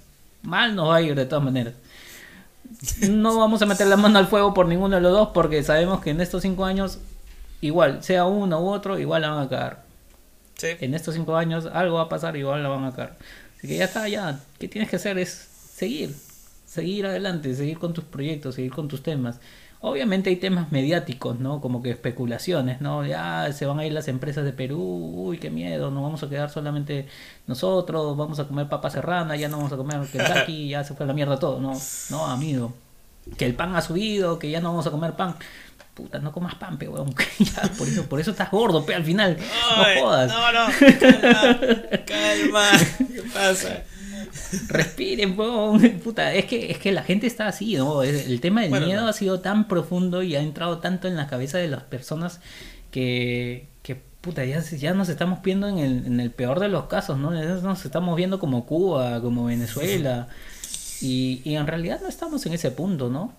[0.43, 1.75] mal nos va a ir de todas maneras.
[3.11, 6.01] No vamos a meter la mano al fuego por ninguno de los dos porque sabemos
[6.01, 6.99] que en estos cinco años,
[7.61, 9.85] igual, sea uno u otro, igual la van a cagar.
[10.57, 10.69] Sí.
[10.81, 13.19] En estos cinco años algo va a pasar, igual la van a cagar.
[13.59, 14.39] Así que ya está, ya.
[14.61, 15.19] ¿Qué tienes que hacer?
[15.19, 15.31] Es
[15.75, 16.15] seguir.
[16.65, 19.41] Seguir adelante, seguir con tus proyectos, seguir con tus temas
[19.85, 21.61] Obviamente hay temas mediáticos, ¿no?
[21.61, 23.05] Como que especulaciones, ¿no?
[23.05, 26.29] Ya se van a ir las empresas de Perú, uy, qué miedo, nos vamos a
[26.29, 27.09] quedar solamente
[27.49, 31.03] nosotros, vamos a comer papa serrana, ya no vamos a comer Kentucky, ya se fue
[31.03, 31.73] a la mierda todo, no,
[32.11, 32.73] no, amigo.
[33.37, 35.35] Que el pan ha subido, que ya no vamos a comer pan.
[35.95, 37.13] Puta, no comas pan, pe, weón.
[37.41, 39.37] Ya, por eso, por eso estás gordo, pe, al final.
[39.77, 40.33] Ay, no jodas.
[40.33, 42.71] No, no, calma, calma.
[42.99, 43.83] ¿Qué pasa?
[44.69, 46.01] Respiren, weón.
[46.05, 48.03] Puta, es que, es que la gente está así, ¿no?
[48.03, 49.09] El tema del Bueno, miedo no.
[49.09, 52.41] ha sido tan profundo y ha entrado tanto en la cabeza de las personas
[52.91, 56.87] que, que puta, ya, ya nos estamos viendo en el, en el peor de los
[56.87, 57.35] casos, ¿no?
[57.35, 60.29] Ya Nos estamos viendo como Cuba, como Venezuela.
[61.01, 63.33] Y, y en realidad no estamos en ese punto, ¿no?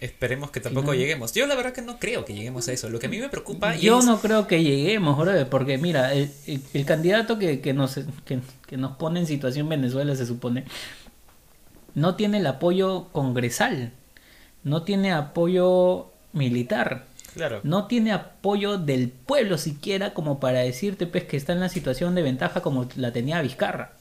[0.00, 1.32] Esperemos que tampoco no- lleguemos.
[1.32, 2.90] Yo la verdad que no creo que lleguemos a eso.
[2.90, 6.12] Lo que a mí me preocupa Yo es- no creo que lleguemos, brother, porque mira,
[6.12, 7.94] el, el- el candidato que, que, nos,
[8.26, 10.64] que, que nos pone en situación Venezuela, se supone,
[11.94, 13.92] no tiene el apoyo congresal,
[14.64, 17.60] no tiene apoyo militar, Claro.
[17.64, 22.14] no tiene apoyo del pueblo siquiera como para decirte pues que está en la situación
[22.14, 23.92] de ventaja como la tenía Vizcarra,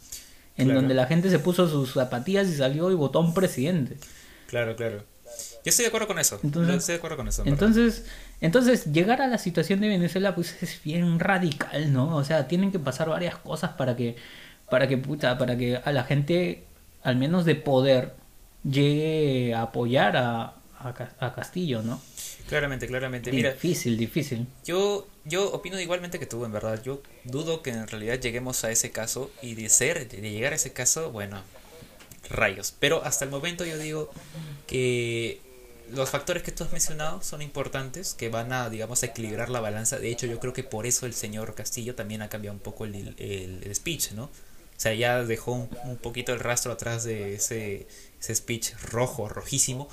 [0.58, 0.81] en Claro.
[0.81, 3.97] donde la gente se puso sus zapatillas y salió y votó a un presidente.
[4.47, 5.03] Claro, claro.
[5.65, 6.39] Yo estoy de acuerdo con eso.
[6.43, 7.41] Entonces- Yo estoy de acuerdo con eso.
[7.43, 7.67] en verdad.
[7.67, 8.06] Entonces,
[8.39, 12.15] entonces llegar a la situación de Venezuela pues es bien radical, ¿no?
[12.15, 14.15] O sea, tienen que pasar varias cosas para que
[14.69, 16.63] para que puta, para que a la gente
[17.04, 18.13] al menos de poder
[18.63, 22.01] llegue a apoyar a, a Castillo, ¿no?
[22.47, 23.32] Claramente, claramente.
[23.32, 24.45] Mira, Difícil, difícil.
[24.65, 26.80] yo, yo opino igualmente que tú, en verdad.
[26.84, 29.32] Yo dudo que en realidad lleguemos a ese caso.
[29.41, 31.41] Y de ser, de llegar a ese caso, bueno,
[32.30, 32.73] rayos.
[32.80, 34.12] Pero hasta el momento yo digo
[34.67, 35.41] que
[35.95, 39.60] los factores que tú has mencionado son importantes, que van a, digamos, a equilibrar la
[39.62, 39.97] balanza.
[39.99, 42.86] De hecho, yo creo que por eso el señor Castillo también ha cambiado un poco
[42.86, 44.25] el, el- el speech, ¿no?
[44.25, 44.29] O
[44.79, 47.88] sea, ya dejó un, un poquito el rastro atrás de ese,
[48.19, 49.88] ese speech rojo, rojísimo.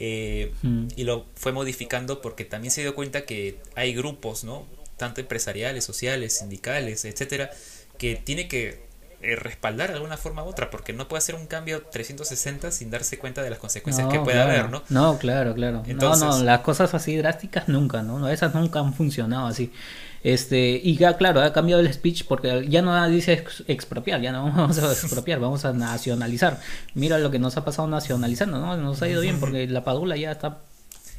[0.00, 0.88] eh, Mm.
[0.96, 4.66] y lo fue modificando porque también se dio cuenta que hay grupos, ¿no?
[4.96, 7.50] Tanto empresariales, sociales, sindicales, etcétera,
[7.96, 8.83] que tiene que
[9.24, 12.90] eh, respaldar de alguna forma u otra, porque no puede hacer un cambio 360 sin
[12.90, 14.50] darse cuenta de las consecuencias que puede claro.
[14.52, 14.82] haber, ¿no?
[14.90, 15.78] No, claro, claro.
[15.84, 18.18] no, Entonces- no, las cosas así drásticas nunca, ¿no?
[18.18, 19.72] No, Esas nunca han funcionado así.
[20.22, 24.32] Este, y ya, claro, ha cambiado el speech porque ya no dice ex- expropiar, ya
[24.32, 26.60] no vamos a expropiar, vamos a nacionalizar.
[26.94, 28.76] Mira lo que nos ha pasado nacionalizando, ¿no?
[28.78, 30.58] Nos ha ido bien porque la Padula ya está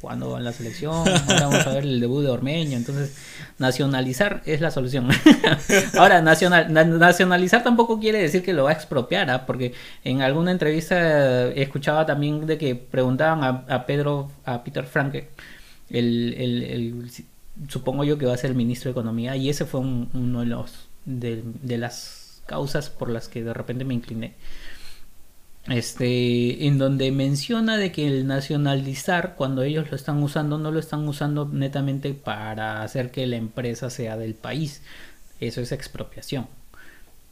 [0.06, 3.16] jugando en la selección, ahora vamos a ver el debut de Ormeño, entonces
[3.58, 5.08] nacionalizar es la solución.
[5.98, 9.46] ahora, nacional, na- nacionalizar tampoco quiere decir que lo va a expropiar, ¿ah?
[9.46, 15.28] porque en alguna entrevista eh, escuchaba también de que preguntaban a, Pedro, a Peter Franke,
[15.90, 17.10] el, el- el-
[17.68, 20.40] supongo yo que va a ser el ministro de Economía, y ese fue un- uno
[20.40, 24.34] de los de, de las causas por las que de repente me incliné
[25.68, 30.78] este en donde menciona de que el nacionalizar cuando ellos lo están usando no lo
[30.78, 34.82] están usando netamente para hacer que la empresa sea del país
[35.40, 36.46] eso es expropiación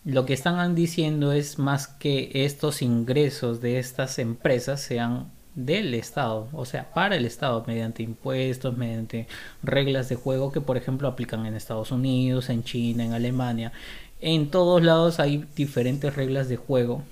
[0.05, 6.49] lo que están diciendo es más que estos ingresos de estas empresas sean del Estado,
[6.53, 9.29] o sea, para el Estado, mediante impuestos, mediante
[9.63, 13.73] reglas de juego que, por ejemplo, aplican en Estados Unidos, en China, en Alemania.
[14.21, 17.03] En todos lados hay diferentes reglas de juego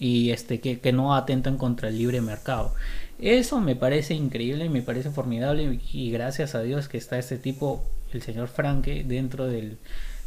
[0.00, 2.74] y este que, que no atentan contra el libre mercado.
[3.20, 7.84] Eso me parece increíble, me parece formidable y gracias a Dios que está este tipo,
[8.12, 9.76] el señor Franque, dentro del,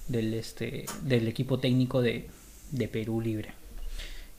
[0.07, 2.29] del, este, del equipo técnico de,
[2.71, 3.53] de Perú Libre.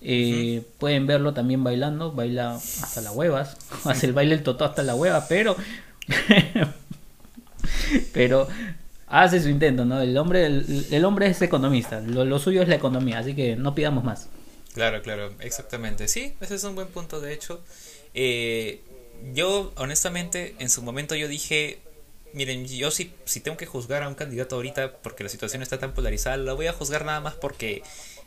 [0.01, 4.83] Eh, Pueden verlo también bailando, baila hasta las huevas, hace el baile el totó hasta
[4.85, 5.57] la hueva, pero
[8.13, 8.49] pero
[9.07, 10.01] hace su intento, ¿no?
[10.01, 13.57] El hombre el, el hombre es economista, lo, lo suyo es la economía, así que
[13.57, 14.29] no pidamos más.
[14.75, 16.09] Claro, claro, exactamente.
[16.09, 17.63] Sí, ese es un buen punto, de hecho.
[18.13, 18.81] Eh,
[19.33, 21.79] yo, honestamente, en su momento yo dije,
[22.33, 25.79] miren, yo si, si tengo que juzgar a un candidato ahorita porque la situación está
[25.79, 27.83] tan polarizada, lo voy a juzgar nada más porque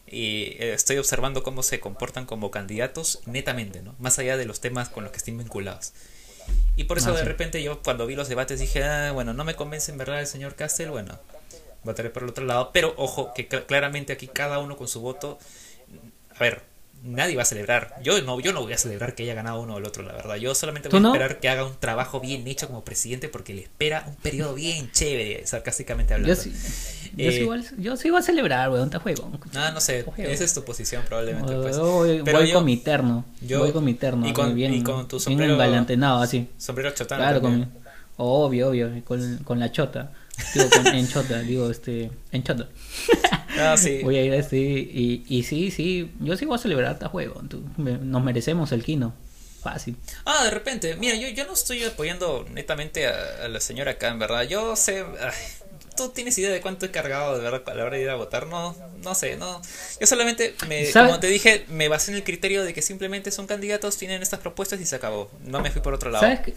[0.08, 3.96] eh, estoy observando cómo se comportan como candidatos netamente, ¿no?
[4.00, 5.92] Más allá de los temas con los que estén vinculados.
[6.78, 7.26] Y por eso Ah, de sí.
[7.26, 10.28] repente yo cuando vi los debates dije, ah, bueno, no me convence en verdad el
[10.28, 11.20] señor Castel, bueno,
[11.84, 12.72] votaré por el otro lado.
[12.72, 15.40] Pero ojo, que cl- claramente aquí cada uno con su voto
[16.40, 16.62] a ver,
[17.04, 17.96] nadie va a celebrar.
[18.04, 20.14] Yo no, yo no voy a celebrar que haya ganado uno o el otro, la
[20.14, 20.36] verdad.
[20.36, 21.14] Yo solamente ¿Tú voy a no?
[21.14, 24.92] esperar que haga un trabajo bien hecho como presidente porque le espera un periodo bien
[24.92, 26.34] chévere, sarcásticamente hablando.
[26.36, 29.32] Yo sí, yo, sí Eh, igual- yo sí iba a celebrar, weón, te juego.
[29.56, 30.30] Ah, no sé, Juego.
[30.32, 31.54] esa es tu posición probablemente.
[31.56, 31.76] Pues.
[31.78, 33.26] Yo voy, Pero voy yo- con mi terno.
[33.42, 34.28] yo- voy con mi terno.
[34.28, 36.48] y con- bien, y con tu bien sombrero- engalantenado, así.
[36.58, 37.70] Sombrero chotano Claro, con,
[38.18, 40.12] obvio, obvio, con, con la chota.
[40.54, 42.70] Digo, con, en chota, digo, este, en chota.
[43.60, 44.02] Ah, sí.
[44.04, 47.08] Voy a ir a este, y, y sí, sí, yo sí voy a celebrar este
[47.08, 47.42] juego.
[47.78, 49.16] nos merecemos el kino.
[49.64, 49.96] Fácil.
[50.26, 54.20] Ah, de repente, mira, yo, yo no estoy apoyando netamente a, la señora acá, en
[54.20, 54.44] verdad.
[54.44, 55.04] Yo sé,
[55.98, 58.16] ¿Tú tienes idea de cuánto he cargado de verdad a la hora de ir a
[58.16, 58.48] votar?
[58.48, 59.62] No, no sé, no.
[60.00, 63.48] Yo solamente, me, como te dije, me basé en el criterio de que simplemente son
[63.48, 65.30] candidatos, tienen estas propuestas y se acabó.
[65.44, 66.24] No me fui por otro lado.
[66.24, 66.54] ¿Sabes que,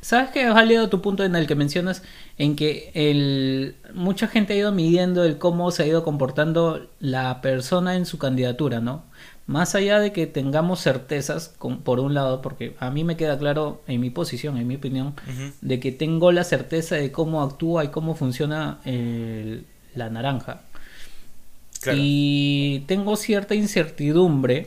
[0.00, 2.02] ¿sabes que has tu punto en el que mencionas
[2.36, 7.40] en que el, mucha gente ha ido midiendo el cómo se ha ido comportando la
[7.40, 9.04] persona en su candidatura, ¿no?
[9.50, 13.82] Más allá de que tengamos certezas, por un lado, porque a mí me queda claro
[13.88, 15.14] en mi posición, en mi opinión,
[15.60, 18.78] de que tengo la certeza de cómo actúa y cómo funciona
[19.96, 20.60] la naranja.
[21.92, 24.66] Y tengo cierta incertidumbre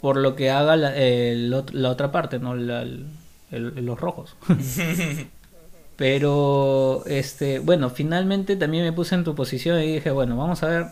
[0.00, 2.54] por lo que haga la, la otra parte, ¿no?
[2.54, 4.36] los rojos.
[5.96, 10.68] Pero, este, bueno, finalmente también me puse en tu posición y dije, bueno, vamos a
[10.68, 10.86] ver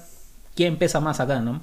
[0.54, 1.62] quién pesa más acá, ¿no?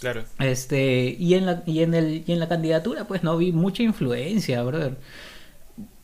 [0.00, 0.24] Claro.
[0.38, 3.82] Este, y en la, y en el, y en la candidatura, pues no vi mucha
[3.82, 4.96] influencia, brother.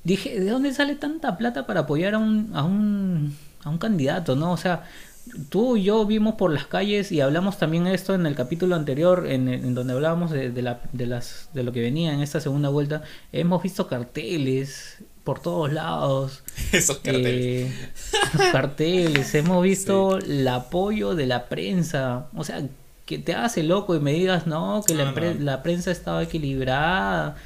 [0.04, 4.36] Dije, ¿de dónde sale tanta plata para apoyar a un, a un, a un candidato,
[4.36, 4.52] no?
[4.52, 4.84] O sea,
[5.48, 9.26] tú y yo vimos por las calles y hablamos también esto en el capítulo anterior,
[9.26, 12.40] en, en donde hablábamos de, de, la, de, las, de lo que venía en esta
[12.40, 13.02] segunda vuelta.
[13.32, 16.44] Hemos visto carteles por todos lados.
[16.72, 17.72] Esos carteles.
[17.72, 17.88] Eh,
[18.52, 19.34] carteles.
[19.34, 22.28] Hemos visto el apoyo de la prensa.
[22.36, 22.62] O sea,
[23.06, 27.36] que te hace loco y me digas, no, que la, la, prensa estaba equilibrada.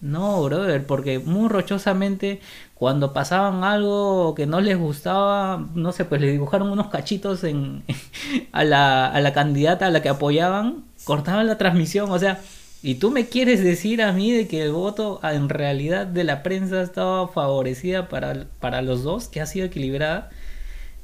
[0.00, 2.40] No, brother, porque muy rochosamente
[2.74, 7.82] cuando pasaban algo que no les gustaba, no sé, pues le dibujaron unos cachitos en,
[8.52, 12.40] a, la, a la candidata a la que apoyaban, cortaban la transmisión, o sea,
[12.82, 16.42] y tú me quieres decir a mí de que el voto en realidad de la
[16.42, 20.30] prensa estaba favorecida para, para los dos, que ha sido equilibrada.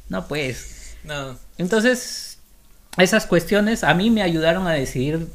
[0.09, 0.97] No, pues.
[1.05, 1.37] No.
[1.59, 2.36] Entonces,
[3.03, 5.27] esas cuestiones a mí me ayudaron a decidir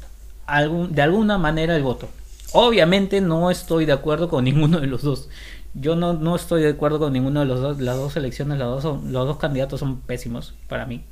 [0.46, 2.08] algún, de alguna manera el voto.
[2.52, 5.28] Obviamente no estoy de acuerdo con ninguno de los dos.
[5.74, 7.80] Yo no, no estoy de acuerdo con ninguno de los dos.
[7.80, 11.04] Las dos elecciones, los dos, los dos candidatos son pésimos para mí.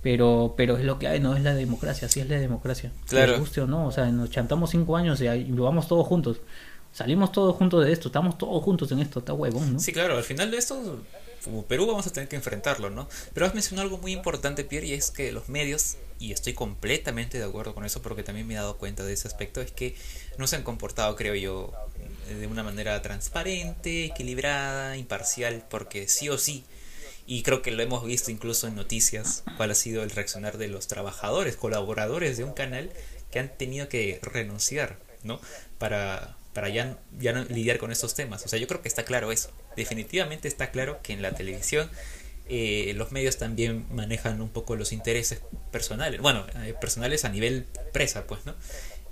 [0.00, 2.92] Pero, pero es lo que hay, no es la democracia, así es la democracia.
[3.08, 3.38] Claro.
[3.38, 6.40] guste o no, o sea, nos chantamos cinco años y, y vamos todos juntos.
[6.92, 9.80] Salimos todos juntos de esto, estamos todos juntos en esto, está huevón, ¿no?
[9.80, 11.00] Sí, claro, al final de esto
[11.44, 13.08] como Perú vamos a tener que enfrentarlo, ¿no?
[13.32, 17.38] Pero has mencionado algo muy importante, Pierre, y es que los medios, y estoy completamente
[17.38, 19.94] de acuerdo con eso porque también me he dado cuenta de ese aspecto, es que
[20.38, 21.72] no se han comportado, creo yo,
[22.28, 26.64] de una manera transparente, equilibrada, imparcial, porque sí o sí,
[27.26, 30.68] y creo que lo hemos visto incluso en noticias, cuál ha sido el reaccionar de
[30.68, 32.90] los trabajadores, colaboradores de un canal
[33.30, 35.40] que han tenido que renunciar, ¿no?
[35.78, 38.44] Para, para ya, ya no lidiar con estos temas.
[38.44, 39.50] O sea, yo creo que está claro eso.
[39.76, 41.90] Definitivamente está claro que en la televisión
[42.48, 46.20] eh, los medios también manejan un poco los intereses personales.
[46.20, 48.54] Bueno, eh, personales a nivel presa, pues, ¿no?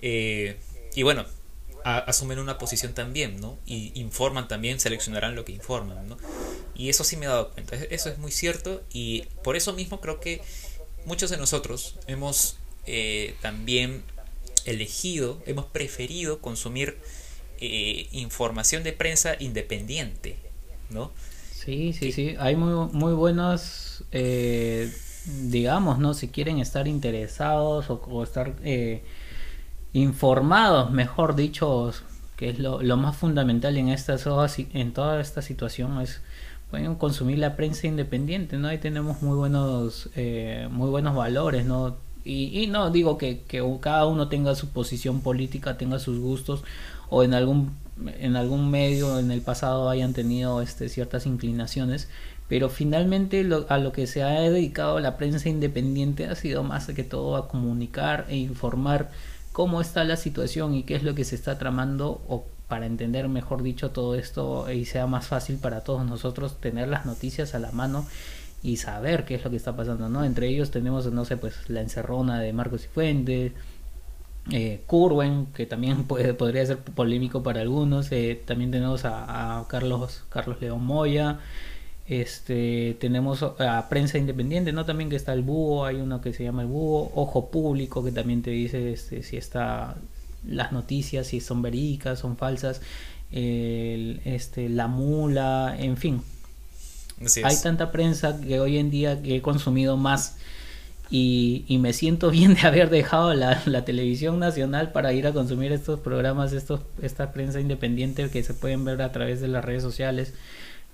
[0.00, 0.56] Eh,
[0.94, 1.24] y bueno,
[1.84, 3.58] asumen una posición también, ¿no?
[3.66, 6.18] Y informan también, seleccionarán lo que informan, ¿no?
[6.74, 7.76] Y eso sí me he dado cuenta.
[7.76, 10.42] Eso es muy cierto y por eso mismo creo que
[11.04, 12.56] muchos de nosotros hemos
[13.40, 14.02] también
[14.64, 16.98] elegido, hemos preferido consumir
[17.64, 20.36] eh, información de prensa independiente,
[20.92, 21.10] ¿no?
[21.52, 22.34] Sí, sí, sí.
[22.38, 24.92] Hay muy, muy buenos, eh,
[25.42, 26.14] digamos, ¿no?
[26.14, 29.04] Si quieren estar interesados o, estar eh,
[29.92, 31.92] informados, mejor dicho,
[32.36, 34.26] que es lo, más fundamental en, estas,
[34.56, 36.20] en toda esta situación, es
[36.70, 38.68] pueden consumir la prensa independiente, ¿no?
[38.68, 40.08] Ahí tenemos muy buenos,
[40.70, 41.96] muy buenos valores, ¿no?
[42.24, 46.64] Y, y no digo que, que, cada uno tenga su posición política, tenga sus gustos,
[47.10, 47.76] o en algún
[48.18, 52.08] en algún medio en el pasado hayan tenido este, ciertas inclinaciones,
[52.48, 57.04] pero finalmente a lo que se ha dedicado la prensa independiente ha sido más que
[57.04, 59.10] todo a comunicar e informar
[59.52, 63.28] cómo está la situación y qué es lo que se está tramando o para entender
[63.28, 67.58] mejor dicho todo esto y sea más fácil para todos nosotros tener las noticias a
[67.58, 68.06] la mano
[68.62, 70.24] y saber qué es lo que está pasando, ¿no?
[70.24, 73.52] Entre ellos tenemos, no sé, pues la encerrona de Marcos y Fuentes,
[74.50, 78.10] eh, Curwen, que también puede, podría ser polémico para algunos.
[78.12, 81.40] Eh, también tenemos a, Carlos, Carlos León Moya.
[82.08, 84.84] Este, tenemos a Prensa Independiente, ¿no?
[84.84, 88.10] También que está el Búho, hay uno que se llama el Búho, Ojo Público, que
[88.10, 89.94] también te dice este, si está
[90.46, 92.82] las noticias, si son verídicas, son falsas,
[93.30, 96.22] este, la mula, en fin.
[97.44, 100.36] Hay tanta prensa que hoy en día que he consumido más
[101.14, 106.00] y, me siento bien de haber dejado la, televisión nacional para ir a consumir estos
[106.00, 110.32] programas, estos, esta prensa independiente que se pueden ver a través de las redes sociales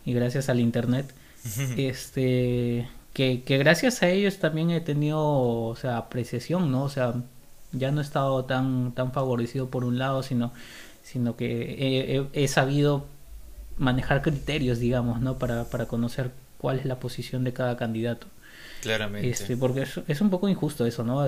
[0.04, 1.14] y gracias al internet.
[1.76, 6.84] este que, gracias a ellos también he tenido o sea apreciación, ¿no?
[6.84, 7.14] O sea,
[7.72, 10.52] ya no he estado tan, tan favorecido por un lado, sino
[11.02, 13.06] sino que he, he sabido
[13.78, 15.38] manejar criterios, digamos, ¿no?
[15.38, 18.26] Para, para conocer cuál es la posición de cada candidato.
[18.82, 19.28] Claramente.
[19.28, 21.26] Este, porque es, es un poco injusto eso, ¿no?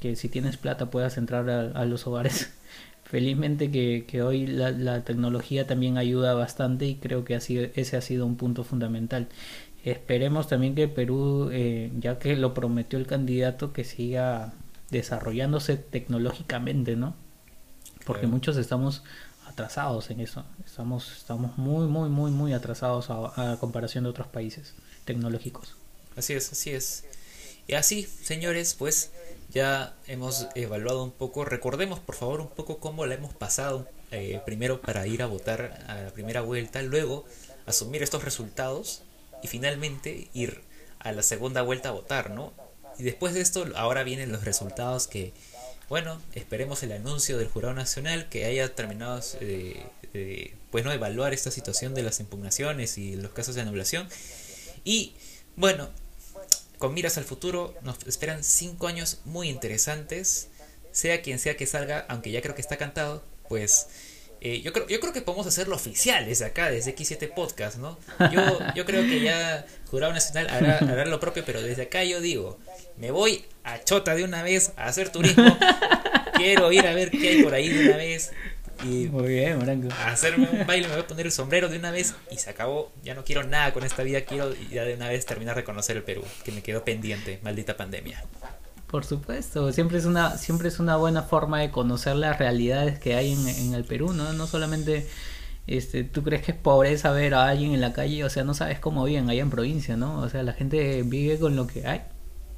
[0.00, 2.52] Que si tienes plata puedas entrar a, a los hogares.
[3.04, 8.00] Felizmente que, que hoy la, la, tecnología también ayuda bastante y creo que ese ha
[8.00, 9.28] sido un punto fundamental.
[9.84, 14.54] Esperemos también que Perú, eh, ya que lo prometió el candidato, que siga
[14.90, 17.14] desarrollándose tecnológicamente, ¿no?
[18.04, 18.34] Porque claro.
[18.34, 19.04] muchos estamos
[19.46, 20.44] atrasados en eso.
[20.64, 24.74] Estamos, estamos muy, muy, muy, muy atrasados a, a, comparación de otros países
[25.04, 25.76] tecnológicos.
[26.16, 27.04] Así es, así es.
[27.66, 29.10] Y así, señores, pues
[29.50, 31.44] ya hemos evaluado un poco.
[31.44, 33.88] Recordemos, por favor, un poco cómo la hemos pasado.
[34.12, 37.24] Eh, primero para ir a votar a la primera vuelta, luego
[37.66, 39.02] asumir estos resultados
[39.42, 40.62] y finalmente ir
[41.00, 42.52] a la segunda vuelta a votar, ¿no?
[42.98, 45.32] Y después de esto, ahora vienen los resultados que,
[45.88, 50.92] bueno, esperemos el anuncio del Jurado Nacional que haya terminado de, de pues, ¿no?
[50.92, 54.08] evaluar esta situación de las impugnaciones y los casos de anulación.
[54.84, 55.14] Y,
[55.56, 55.90] bueno,
[56.78, 60.48] con miras al futuro, nos esperan cinco años muy interesantes.
[60.92, 63.88] Sea quien sea que salga, aunque ya creo que está cantado, pues
[64.40, 67.98] eh, yo, creo, yo creo que podemos hacerlo oficial desde acá, desde X7 Podcast, ¿no?
[68.32, 72.20] Yo, yo creo que ya Jurado Nacional hará, hará lo propio, pero desde acá yo
[72.20, 72.58] digo,
[72.96, 75.56] me voy a Chota de una vez a hacer turismo.
[76.34, 78.32] Quiero ir a ver qué hay por ahí de una vez.
[78.84, 81.90] Y Muy bien, a hacerme un baile, me voy a poner el sombrero de una
[81.90, 82.92] vez y se acabó.
[83.02, 85.96] Ya no quiero nada con esta vida, quiero ya de una vez terminar de conocer
[85.96, 88.22] el Perú, que me quedó pendiente, maldita pandemia.
[88.86, 93.14] Por supuesto, siempre es una siempre es una buena forma de conocer las realidades que
[93.14, 94.32] hay en, en el Perú, ¿no?
[94.32, 95.06] No solamente
[95.66, 98.54] este, tú crees que es pobreza ver a alguien en la calle, o sea, no
[98.54, 100.20] sabes cómo viven allá en provincia, ¿no?
[100.20, 102.02] O sea, la gente vive con lo que hay.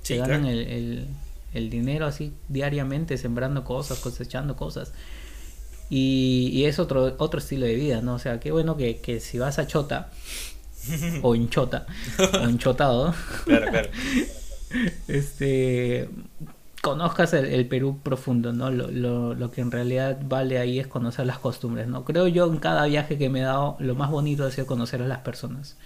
[0.02, 0.58] Sí, Se ganan claro.
[0.58, 1.06] el, el,
[1.54, 4.92] el dinero así diariamente, sembrando cosas, cosechando cosas.
[5.90, 8.14] Y, y es otro, otro estilo de vida, ¿no?
[8.14, 10.10] O sea, qué bueno que, que si vas a Chota,
[11.22, 11.86] o en Chota,
[12.18, 13.14] o en Chotado,
[13.44, 13.88] Claro, claro.
[15.08, 16.08] este
[16.82, 18.70] conozcas el, el Perú profundo, ¿no?
[18.70, 22.04] Lo, lo, lo, que en realidad vale ahí es conocer las costumbres, ¿no?
[22.04, 25.02] Creo yo en cada viaje que me he dado, lo más bonito ha sido conocer
[25.02, 25.76] a las personas,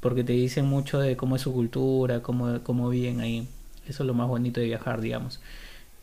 [0.00, 3.48] porque te dicen mucho de cómo es su cultura, cómo, cómo viven ahí.
[3.88, 5.40] Eso es lo más bonito de viajar, digamos.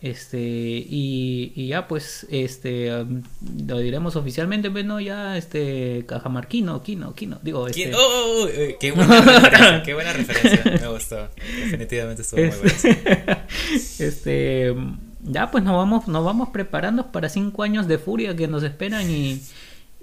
[0.02, 3.24] Este, y, y ya pues, este, um,
[3.66, 7.94] lo diremos oficialmente, pero no, ya, este, Cajamarquino, Quino, Quino, digo, este...
[7.96, 13.40] Oh, oh, oh, qué buena referencia, qué buena referencia, me gustó, definitivamente estuvo muy bueno.
[14.00, 14.76] este,
[15.24, 19.10] ya pues nos vamos, nos vamos preparando para cinco años de furia que nos esperan
[19.10, 19.42] y,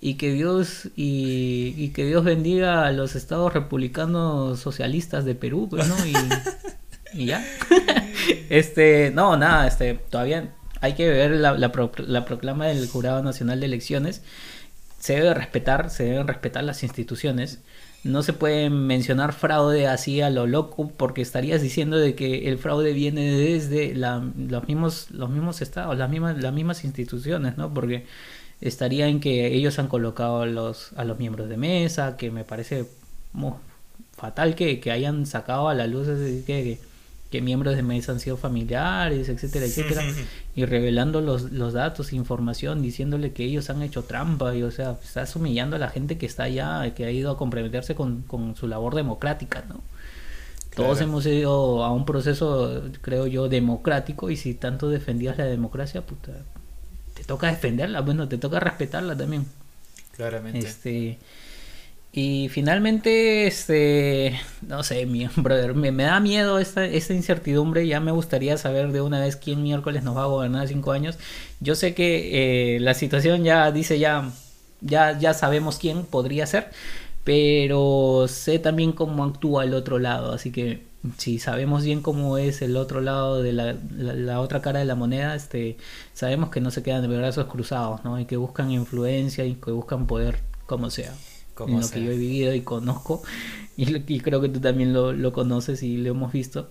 [0.01, 5.68] y que Dios y, y que Dios bendiga a los estados republicanos socialistas de Perú,
[5.70, 5.95] pues, ¿no?
[6.07, 6.14] Y,
[7.22, 7.47] y ya.
[8.51, 13.23] este, no, nada, este, todavía hay que ver la, la, pro, la, proclama del Jurado
[13.23, 14.23] Nacional de Elecciones.
[14.99, 17.61] Se debe respetar, se deben respetar las instituciones.
[18.05, 22.59] No se puede mencionar fraude así a lo loco porque estarías diciendo de que el
[22.59, 27.73] fraude viene desde los mismos los mismos estados, las mismas las mismas instituciones, ¿no?
[27.73, 28.07] Porque
[28.61, 32.45] estaría en que ellos han colocado a los a los miembros de mesa, que me
[32.45, 32.87] parece
[33.33, 33.53] muy
[34.12, 36.91] fatal que, que hayan sacado a la luz ese, que, que
[37.41, 40.03] miembros de mesa han sido familiares, etcétera, etcétera,
[40.55, 44.99] y revelando los, los datos, información, diciéndole que ellos han hecho trampa, y o sea,
[45.03, 48.57] estás humillando a la gente que está allá, que ha ido a comprometerse con, con
[48.57, 49.80] su labor democrática, ¿no?
[50.70, 50.89] Claro.
[50.89, 56.03] Todos hemos ido a un proceso, creo yo, democrático, y si tanto defendías la democracia,
[56.03, 56.33] puta,
[57.14, 59.47] te toca defenderla, bueno, te toca respetarla también.
[60.16, 60.59] Claramente.
[60.61, 61.18] Este,
[62.14, 64.38] y finalmente, este,
[64.68, 67.86] no sé, mi brother, me, da miedo esta, esta incertidumbre.
[67.86, 71.18] Ya me gustaría saber de una vez quién miércoles nos va a gobernar cinco años.
[71.60, 74.30] Yo sé que eh, la situación ya dice ya,
[74.82, 76.70] ya, ya sabemos quién podría ser,
[77.24, 80.32] pero sé también cómo actúa el otro lado.
[80.32, 80.82] Así que
[81.18, 84.84] si sabemos bien cómo es el otro lado de la, la, la, otra cara de
[84.84, 85.78] la moneda, este,
[86.12, 88.20] sabemos que no se quedan de brazos cruzados, ¿no?
[88.20, 91.12] Y que buscan influencia y que buscan poder como sea
[91.59, 91.98] en lo sea.
[91.98, 93.22] que yo he vivido y conozco
[93.76, 96.70] y, y creo que tú también lo, lo, conoces y lo hemos visto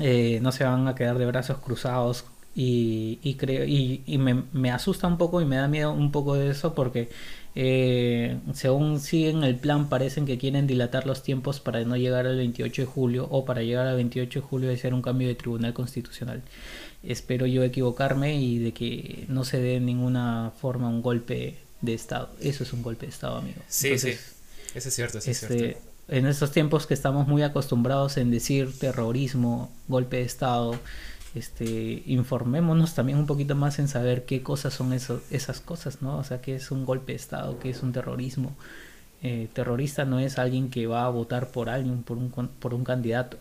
[0.00, 4.44] eh, no se van a quedar de brazos cruzados y, y creo y, y me,
[4.52, 7.08] me, asusta un poco y me da miedo un poco de eso porque
[7.54, 12.36] eh, según siguen el plan parecen que quieren dilatar los tiempos para no llegar al
[12.36, 15.34] 28 de julio o para llegar al 28 de julio y hacer un cambio de
[15.34, 16.42] tribunal constitucional
[17.02, 21.94] espero yo equivocarme y de que no se dé de ninguna forma un golpe de
[21.94, 22.30] Estado.
[22.40, 23.60] Eso es un golpe de Estado, amigo.
[23.68, 24.68] Sí, Entonces, sí.
[24.74, 25.80] Eso es cierto, eso este, es cierto.
[26.08, 30.78] En estos tiempos que estamos muy acostumbrados en decir terrorismo, golpe de Estado,
[31.34, 36.18] este, informémonos también un poquito más en saber qué cosas son eso, esas cosas, ¿no?
[36.18, 38.56] O sea, qué es un golpe de Estado, qué es un terrorismo.
[39.22, 42.84] Eh, terrorista no es alguien que va a votar por alguien, por un, por un
[42.84, 43.38] candidato,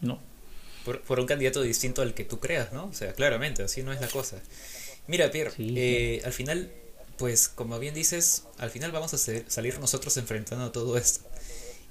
[0.00, 0.18] no.
[0.84, 2.84] Por, un candidato distinto al que tú creas, ¿no?
[2.86, 4.36] O sea, claramente, así no es la cosa.
[5.06, 6.70] Mira, Pierre, eh, al final,
[7.16, 11.28] pues como bien dices, al final vamos a salir nosotros enfrentando todo esto.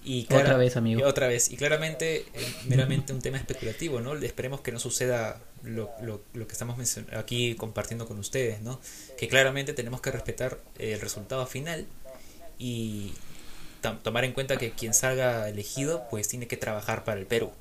[0.05, 1.07] Y otra vez, amigo.
[1.07, 1.49] Otra vez.
[1.49, 4.15] Y claramente, eh, meramente un tema especulativo, ¿no?
[4.15, 6.77] Esperemos que no suceda lo, lo, lo que estamos
[7.15, 8.81] aquí compartiendo con ustedes, ¿no?
[9.17, 11.87] Que claramente tenemos que respetar el resultado final
[12.59, 13.13] y
[14.03, 17.51] tomar en cuenta que quien salga elegido, pues tiene que trabajar para el Perú,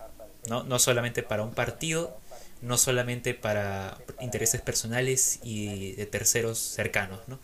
[0.49, 0.65] ¿no?
[0.65, 2.17] No solamente para un partido,
[2.63, 7.39] no solamente para intereses personales y de terceros cercanos, ¿no?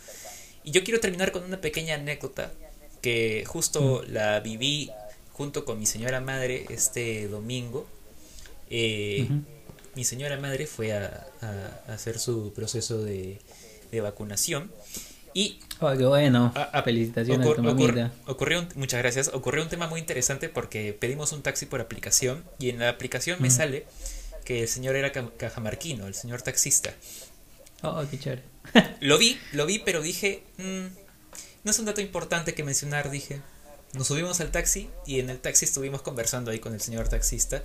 [0.64, 2.52] Y yo quiero terminar con una pequeña anécdota
[3.00, 4.90] que justo la viví
[5.32, 7.86] junto con mi señora madre este domingo.
[8.70, 9.28] Eh,
[9.94, 11.26] mi señora madre fue a,
[11.88, 13.40] hacer su proceso de,
[14.02, 14.70] vacunación
[15.32, 16.52] y oh, qué bueno.
[16.84, 17.46] Felicitaciones
[18.26, 19.30] ocurrió muchas gracias.
[19.32, 23.40] Ocurrió un tema muy interesante porque pedimos un taxi por aplicación y en la aplicación
[23.40, 23.86] me sale
[24.48, 26.94] que el señor era cajamarquino, el señor taxista.
[27.82, 28.44] Oh, qué chévere.
[29.00, 30.86] lo vi, lo vi, pero dije, mm,
[31.64, 33.42] no es un dato importante que mencionar, dije.
[33.92, 37.62] Nos subimos al taxi y en el taxi estuvimos conversando ahí con el señor taxista.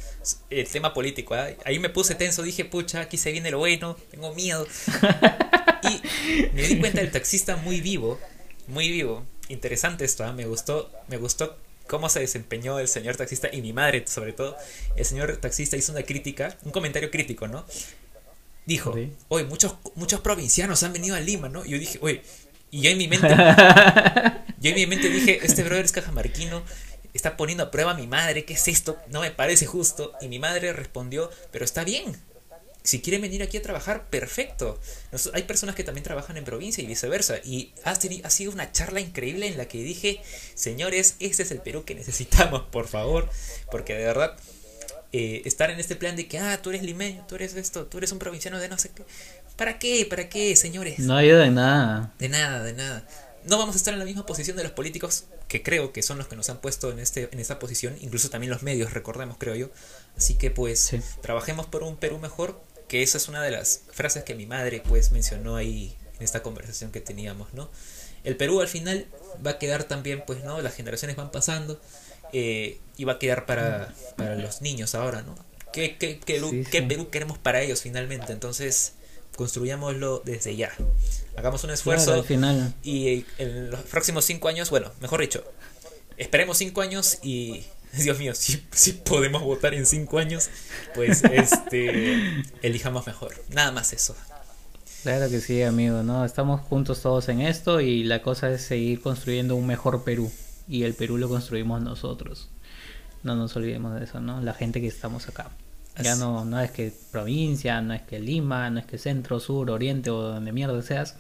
[0.50, 1.52] El tema político, ¿ah?
[1.64, 4.68] ahí me puse tenso, dije, pucha, aquí se viene lo bueno, tengo miedo.
[5.84, 8.20] y me di cuenta del taxista muy vivo,
[8.68, 9.26] muy vivo.
[9.48, 10.34] Interesante esto, ¿ah?
[10.34, 11.58] me gustó, me gustó
[11.88, 14.58] cómo se desempeñó el señor taxista y mi madre sobre todo.
[14.96, 17.66] El señor taxista hizo una crítica, un comentario crítico, ¿no?
[18.66, 18.96] Dijo,
[19.28, 21.66] oye, muchos, muchos provincianos han venido a Lima, ¿no?
[21.66, 22.24] Y yo dije, oye,
[22.72, 23.28] y yo en mi mente,
[24.60, 26.64] yo en mi mente dije, este brother es cajamarquino,
[27.14, 28.98] está poniendo a prueba a mi madre, ¿qué es esto?
[29.10, 30.14] No me parece justo.
[30.22, 32.18] Y mi madre respondió, pero está bien.
[32.84, 34.80] Si quieren venir aquí a trabajar, perfecto.
[35.34, 37.38] hay personas que también trabajan en provincia y viceversa.
[37.44, 40.22] Y ha, ha sido una charla increíble en la que dije,
[40.54, 43.30] señores, este es el Perú que necesitamos, por favor.
[43.72, 44.36] Porque de verdad,
[45.14, 48.00] eh, estar en este plan de que, ah, tú eres limeño, tú eres esto, tú
[48.00, 49.04] eres un provinciano de no sé qué.
[49.56, 50.06] ¿Para qué?
[50.10, 51.00] ¿Para qué, señores?
[51.00, 52.14] No ayuda en nada.
[52.20, 53.08] De nada, de nada.
[53.46, 56.18] No vamos a estar en la misma posición de los políticos que creo que son
[56.18, 59.38] los que nos han puesto en, este, en esta posición, incluso también los medios, recordemos,
[59.38, 59.70] creo yo.
[60.18, 64.24] Así que pues trabajemos por un Perú mejor, que esa es una de las frases
[64.24, 67.70] que mi madre pues mencionó ahí en esta conversación que teníamos, ¿no?
[68.24, 69.08] El Perú al final
[69.46, 70.62] va a quedar también, pues, ¿no?
[70.62, 71.80] Las generaciones van pasando
[72.32, 75.36] eh, y va a quedar para, para los niños ahora, ¿no?
[75.74, 78.32] ¿Qué, qué, qué Perú queremos para ellos finalmente?
[78.32, 78.94] Entonces
[79.36, 80.72] construyámoslo desde ya.
[81.36, 82.74] Hagamos un esfuerzo final.
[82.84, 85.44] y en los próximos cinco años, bueno, mejor dicho,
[86.18, 87.64] esperemos cinco años y
[87.98, 90.50] Dios mío, si, si podemos votar en cinco años,
[90.96, 93.34] pues este elijamos mejor.
[93.50, 94.16] Nada más eso.
[95.04, 96.26] Claro que sí, amigo, ¿no?
[96.26, 100.32] Estamos juntos todos en esto y la cosa es seguir construyendo un mejor Perú.
[100.68, 102.50] Y el Perú lo construimos nosotros.
[103.22, 104.42] No nos olvidemos de eso, ¿no?
[104.42, 105.52] La gente que estamos acá.
[106.02, 109.70] Ya no, no es que provincia, no es que Lima, no es que centro, sur,
[109.70, 111.16] oriente o donde mierda seas.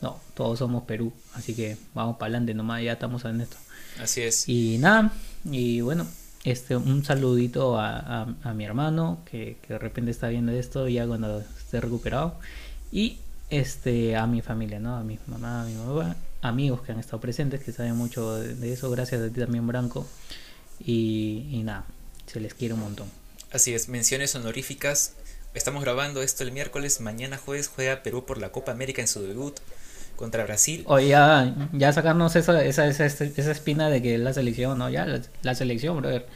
[0.00, 1.12] No, todos somos Perú.
[1.34, 3.56] Así que vamos para adelante nomás, ya estamos en esto.
[4.00, 4.48] Así es.
[4.48, 5.12] Y nada,
[5.44, 6.06] y bueno,
[6.44, 11.06] este un saludito a, a, mi hermano que, que, de repente está viendo esto ya
[11.06, 12.38] cuando esté recuperado.
[12.92, 13.18] Y
[13.50, 14.96] este a mi familia, ¿no?
[14.96, 18.72] A mi mamá, a mi mamá, amigos que han estado presentes, que saben mucho de,
[18.72, 18.90] eso.
[18.90, 20.06] Gracias a ti también, Branco.
[20.80, 21.84] Y, y nada,
[22.26, 23.08] se les quiere un montón.
[23.52, 25.14] Así es, menciones honoríficas.
[25.54, 27.00] Estamos grabando esto el miércoles.
[27.00, 29.60] Mañana jueves juega Perú por la Copa América en su debut
[30.16, 30.84] contra Brasil.
[30.86, 34.90] Oye, ya, ya sacarnos esa, esa, esa, esa espina de que la selección, ¿no?
[34.90, 35.06] Ya,
[35.42, 36.26] la, selección, brother.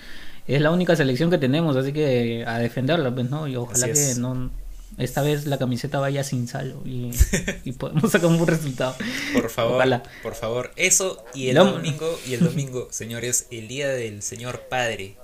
[0.46, 3.48] Es la única selección que tenemos, así que a defenderla, pues, ¿no?
[3.48, 4.50] Y ojalá que no
[4.96, 7.10] esta vez la camiseta vaya sin sal y,
[7.64, 8.96] y podemos sacar un buen resultado.
[9.32, 10.72] Por favor, por favor.
[10.76, 15.16] Eso y el domingo, y el domingo, señores, el día del Señor Padre.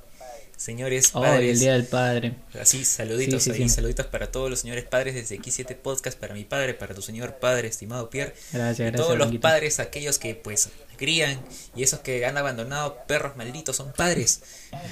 [0.65, 1.51] Señores padres.
[1.51, 2.37] el Día del Padre.
[2.59, 6.73] Así, saluditos ahí, saluditos para todos los señores padres desde X7 Podcast, para mi padre,
[6.73, 8.33] para tu señor padre, estimado Pierre.
[8.51, 8.97] Gracias, gracias.
[8.97, 11.39] Todos los padres, aquellos que pues crían
[11.77, 14.41] y esos que han abandonado, perros malditos, son padres.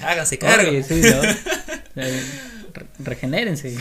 [0.02, 0.70] Háganse cargo.
[1.94, 2.22] Eh,
[3.00, 3.76] regenérense.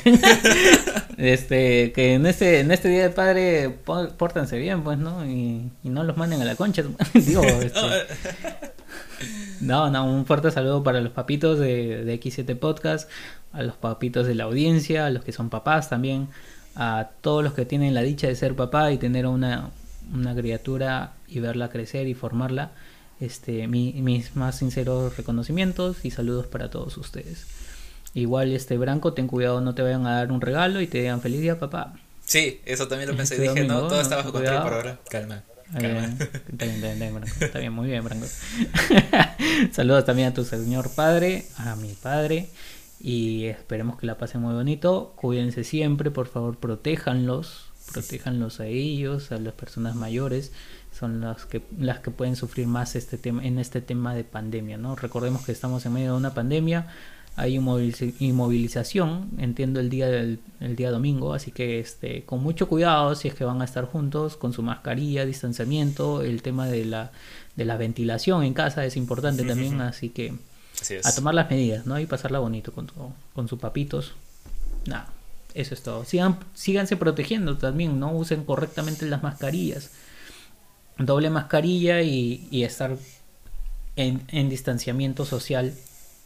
[1.18, 5.26] este, que en este, en este Día del Padre pórtense bien, pues, ¿no?
[5.26, 6.84] Y, y no los manden a la concha.
[7.14, 7.80] Digo, este,
[9.62, 13.10] no, no, un fuerte saludo para los papitos de, de X7 Podcast,
[13.54, 16.28] a los papitos de la audiencia, a los que son papás también,
[16.76, 19.72] a todos los que tienen la dicha de ser papá y tener una,
[20.14, 22.72] una criatura y verla crecer y formarla.
[23.20, 27.46] Este, mis más sinceros reconocimientos y saludos para todos ustedes.
[28.16, 31.22] Igual este Branco, ten cuidado, no te vayan a dar un regalo y te digan
[31.22, 31.94] feliz día, papá.
[32.26, 33.36] Sí, eso también lo pensé.
[33.36, 35.00] Este Dije, no, todo no, está bajo control por ahora.
[35.10, 35.44] Calma.
[35.74, 35.98] Está bien,
[36.50, 37.46] está bien, está bien, está bien, Branco.
[37.46, 38.26] Está bien, muy bien, Branco.
[39.72, 42.50] Saludos también a tu señor padre, a mi padre.
[43.00, 45.14] Y esperemos que la pasen muy bonito.
[45.16, 47.68] Cuídense siempre, por favor, protéjanlos.
[47.92, 50.52] Protéjanlos a ellos, a las personas mayores.
[50.98, 54.78] Son las que, las que pueden sufrir más este tema, en este tema de pandemia,
[54.78, 54.96] ¿no?
[54.96, 56.88] Recordemos que estamos en medio de una pandemia.
[57.38, 62.68] Hay inmoviliz- inmovilización, entiendo el día del el día domingo, así que este con mucho
[62.68, 66.86] cuidado si es que van a estar juntos, con su mascarilla, distanciamiento, el tema de
[66.86, 67.12] la
[67.56, 70.34] de la ventilación en casa es importante también, así que
[70.82, 72.00] Así a tomar las medidas, ¿no?
[72.00, 72.94] Y pasarla bonito con, tu-
[73.34, 74.14] con sus papitos.
[74.86, 75.08] Nada,
[75.54, 76.06] eso es todo.
[76.06, 78.12] Sigan, síganse protegiendo también, ¿no?
[78.14, 79.92] Usen correctamente las mascarillas.
[80.98, 82.98] Doble mascarilla y, y estar
[83.96, 85.74] en, en distanciamiento social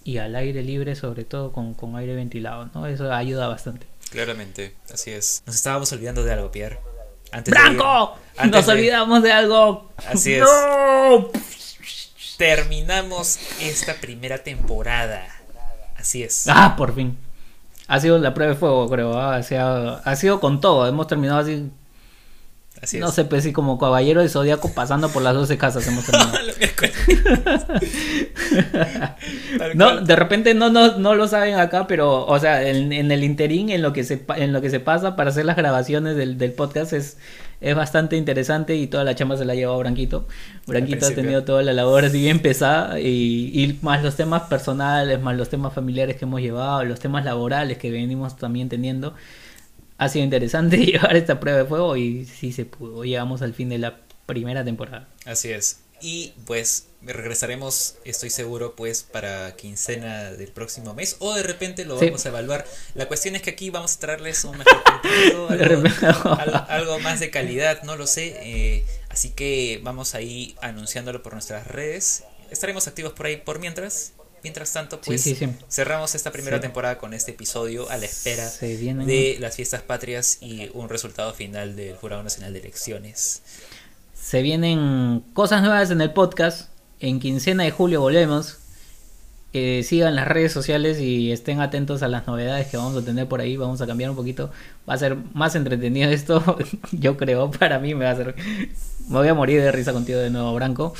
[0.05, 2.87] y al aire libre, sobre todo con, con aire ventilado, ¿no?
[2.87, 3.85] Eso ayuda bastante.
[4.11, 5.43] Claramente, así es.
[5.45, 6.79] Nos estábamos olvidando de algo, Pierre.
[7.33, 8.15] Antes ¡Branco!
[8.37, 9.91] antes Nos de- olvidamos de algo.
[10.07, 10.41] Así es.
[10.43, 11.29] ¡No!
[12.37, 15.25] Terminamos esta primera temporada.
[15.97, 16.47] Así es.
[16.47, 17.17] Ah, por fin.
[17.87, 19.17] Ha sido la prueba de fuego, creo.
[19.19, 20.87] ah, o sea, ha sido con todo.
[20.87, 21.69] Hemos terminado así.
[22.81, 26.05] Así no sé, pues sí, como caballero de zodiaco pasando por las 12 casas hemos
[26.05, 26.37] terminado.
[29.75, 33.23] No, de repente no, no, no lo saben acá, pero, o sea, en, en el
[33.23, 36.37] interín, en lo que se en lo que se pasa para hacer las grabaciones del,
[36.37, 37.17] del podcast es,
[37.61, 40.27] es bastante interesante y toda la chamba se la ha llevado Branquito.
[40.67, 45.21] Branquito ha tenido toda la labor así bien pesada y, y más los temas personales,
[45.21, 49.15] más los temas familiares que hemos llevado, los temas laborales que venimos también teniendo.
[49.97, 53.03] Ha sido interesante llevar esta prueba de fuego y sí se pudo.
[53.03, 55.07] Llegamos al fin de la primera temporada.
[55.25, 55.79] Así es.
[56.01, 61.15] Y pues regresaremos, estoy seguro, pues para quincena del próximo mes.
[61.19, 62.07] O de repente lo Sí.
[62.07, 62.65] vamos a evaluar.
[62.95, 67.29] La cuestión es que aquí vamos a traerles un mejor contenido, algo, algo más de
[67.31, 68.35] calidad, no lo sé.
[68.41, 72.23] eh, así que vamos ahí anunciándolo por nuestras redes.
[72.51, 74.13] Estaremos activos por ahí por mientras.
[74.45, 75.49] Mientras tanto, pues sí, sí.
[75.69, 80.37] cerramos esta primera temporada con este episodio a la espera vienen- de las fiestas patrias
[80.39, 83.41] y un resultado final del Jurado Nacional de Elecciones.
[84.13, 86.69] Se vienen cosas nuevas en el podcast.
[86.99, 88.57] En quincena de julio volvemos.
[89.51, 93.27] Que sigan las redes sociales y estén atentos a las novedades que vamos a tener
[93.27, 93.57] por ahí.
[93.57, 94.51] Vamos a cambiar un poquito.
[94.87, 96.43] Va a ser más entretenido esto.
[96.91, 98.35] Yo creo, para mí me va a ser.
[99.07, 100.93] Me voy a morir de risa contigo de nuevo, Branco.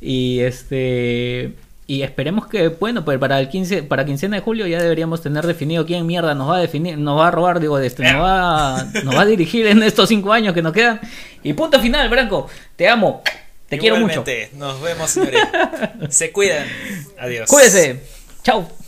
[0.00, 1.54] Y este.
[1.86, 5.46] Y esperemos que, bueno, pues para el 15, para quincena de julio ya deberíamos tener
[5.46, 8.86] definido quién mierda nos va a definir, nos va a robar, digo, este, nos va,
[9.02, 11.00] nos va a dirigir en estos cinco años que nos quedan.
[11.42, 12.48] Y punto final, Branco.
[12.76, 13.22] Te amo.
[13.68, 14.24] Te quiero mucho.
[14.54, 15.40] Nos vemos, señores.
[16.10, 16.66] Se cuidan.
[17.18, 17.48] Adiós.
[17.48, 18.00] Cuídese.
[18.42, 18.81] Chao.